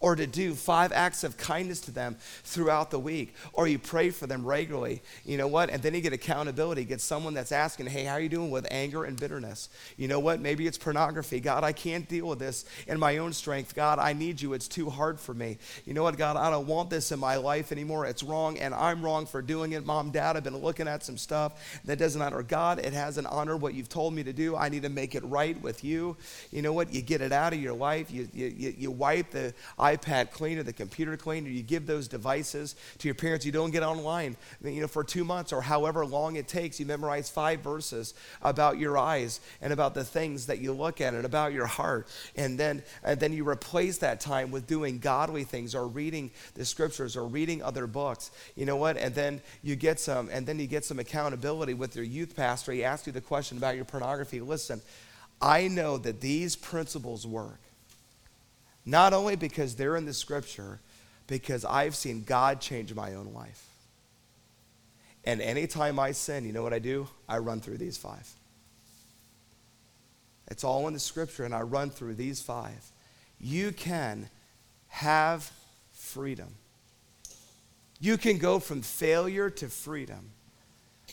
[0.00, 4.10] or to do five acts of kindness to them throughout the week or you pray
[4.10, 5.70] for them regularly you know what?
[5.70, 8.50] And then you get accountability get someone that's asking hey how are you doing?
[8.50, 9.68] with anger and bitterness.
[9.96, 10.40] You know what?
[10.40, 11.40] Maybe it's pornography.
[11.40, 13.74] God i can't deal with this in my own strength.
[13.74, 14.52] God i need you.
[14.52, 15.58] It's too hard for me.
[15.84, 16.16] You know what?
[16.16, 18.06] God i don't want this in my life anymore.
[18.06, 19.84] It's wrong and i'm wrong for doing it.
[19.84, 22.78] Mom dad i've been looking at some stuff that doesn't honor god.
[22.78, 24.56] It hasn't honored what you've told me to do.
[24.56, 26.16] I need to make it right with you.
[26.50, 26.92] You know what?
[26.92, 28.10] You get it out of your life.
[28.10, 29.54] You, you, you wipe the
[29.94, 33.46] iPad clean or the computer clean, or you give those devices to your parents.
[33.46, 36.80] You don't get online, you know, for two months or however long it takes.
[36.80, 41.14] You memorize five verses about your eyes and about the things that you look at
[41.14, 45.44] and about your heart, and then and then you replace that time with doing godly
[45.44, 48.30] things or reading the scriptures or reading other books.
[48.54, 48.96] You know what?
[48.96, 52.72] And then you get some, and then you get some accountability with your youth pastor.
[52.72, 54.40] He asks you the question about your pornography.
[54.40, 54.80] Listen.
[55.38, 57.60] I know that these principles work.
[58.86, 60.78] Not only because they're in the scripture,
[61.26, 63.64] because I've seen God change my own life.
[65.24, 67.08] And anytime I sin, you know what I do?
[67.28, 68.28] I run through these five.
[70.48, 72.92] It's all in the scripture, and I run through these five.
[73.40, 74.30] You can
[74.86, 75.50] have
[75.92, 76.54] freedom.
[78.00, 80.30] You can go from failure to freedom.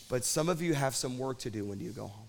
[0.09, 2.27] But some of you have some work to do when you go home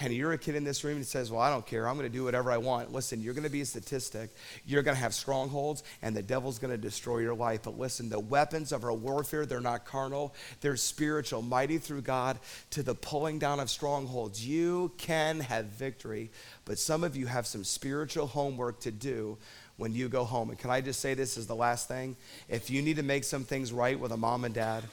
[0.00, 1.88] and you're a kid in this room and says, Well, I don't care.
[1.88, 2.92] I'm going to do whatever I want.
[2.92, 4.30] Listen, you're going to be a statistic.
[4.66, 7.60] You're going to have strongholds, and the devil's going to destroy your life.
[7.62, 12.40] But listen, the weapons of our warfare, they're not carnal, they're spiritual, mighty through God
[12.70, 14.44] to the pulling down of strongholds.
[14.44, 16.30] You can have victory,
[16.64, 19.38] but some of you have some spiritual homework to do
[19.76, 20.50] when you go home.
[20.50, 22.16] And can I just say this is the last thing?
[22.48, 24.84] If you need to make some things right with a mom and dad,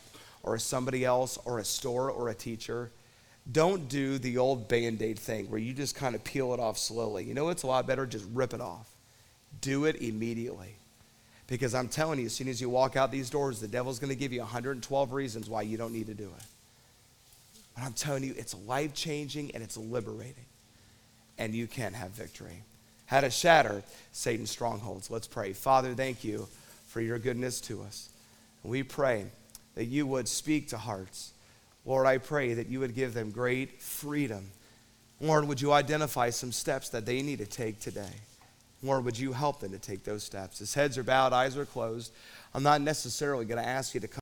[0.43, 2.91] or somebody else, or a store, or a teacher,
[3.52, 6.78] don't do the old band aid thing where you just kind of peel it off
[6.78, 7.24] slowly.
[7.24, 8.06] You know it's a lot better?
[8.06, 8.89] Just rip it off.
[9.62, 10.76] Do it immediately.
[11.47, 14.10] Because I'm telling you, as soon as you walk out these doors, the devil's going
[14.10, 16.45] to give you 112 reasons why you don't need to do it.
[17.76, 20.45] But I'm telling you, it's life changing and it's liberating.
[21.38, 22.64] And you can have victory.
[23.08, 23.84] How to shatter
[24.14, 25.10] Satan's strongholds.
[25.10, 25.52] Let's pray.
[25.52, 26.47] Father, thank you
[26.88, 28.10] for your goodness to us.
[28.64, 29.26] We pray
[29.76, 31.34] that you would speak to hearts
[31.86, 34.51] Lord, I pray that you would give them great freedom.
[35.19, 38.13] Lord, would you identify some steps that they need to take today?
[38.84, 40.61] Lord, would you help them to take those steps?
[40.61, 42.11] As heads are bowed, eyes are closed,
[42.53, 44.09] I'm not necessarily going to ask you to come.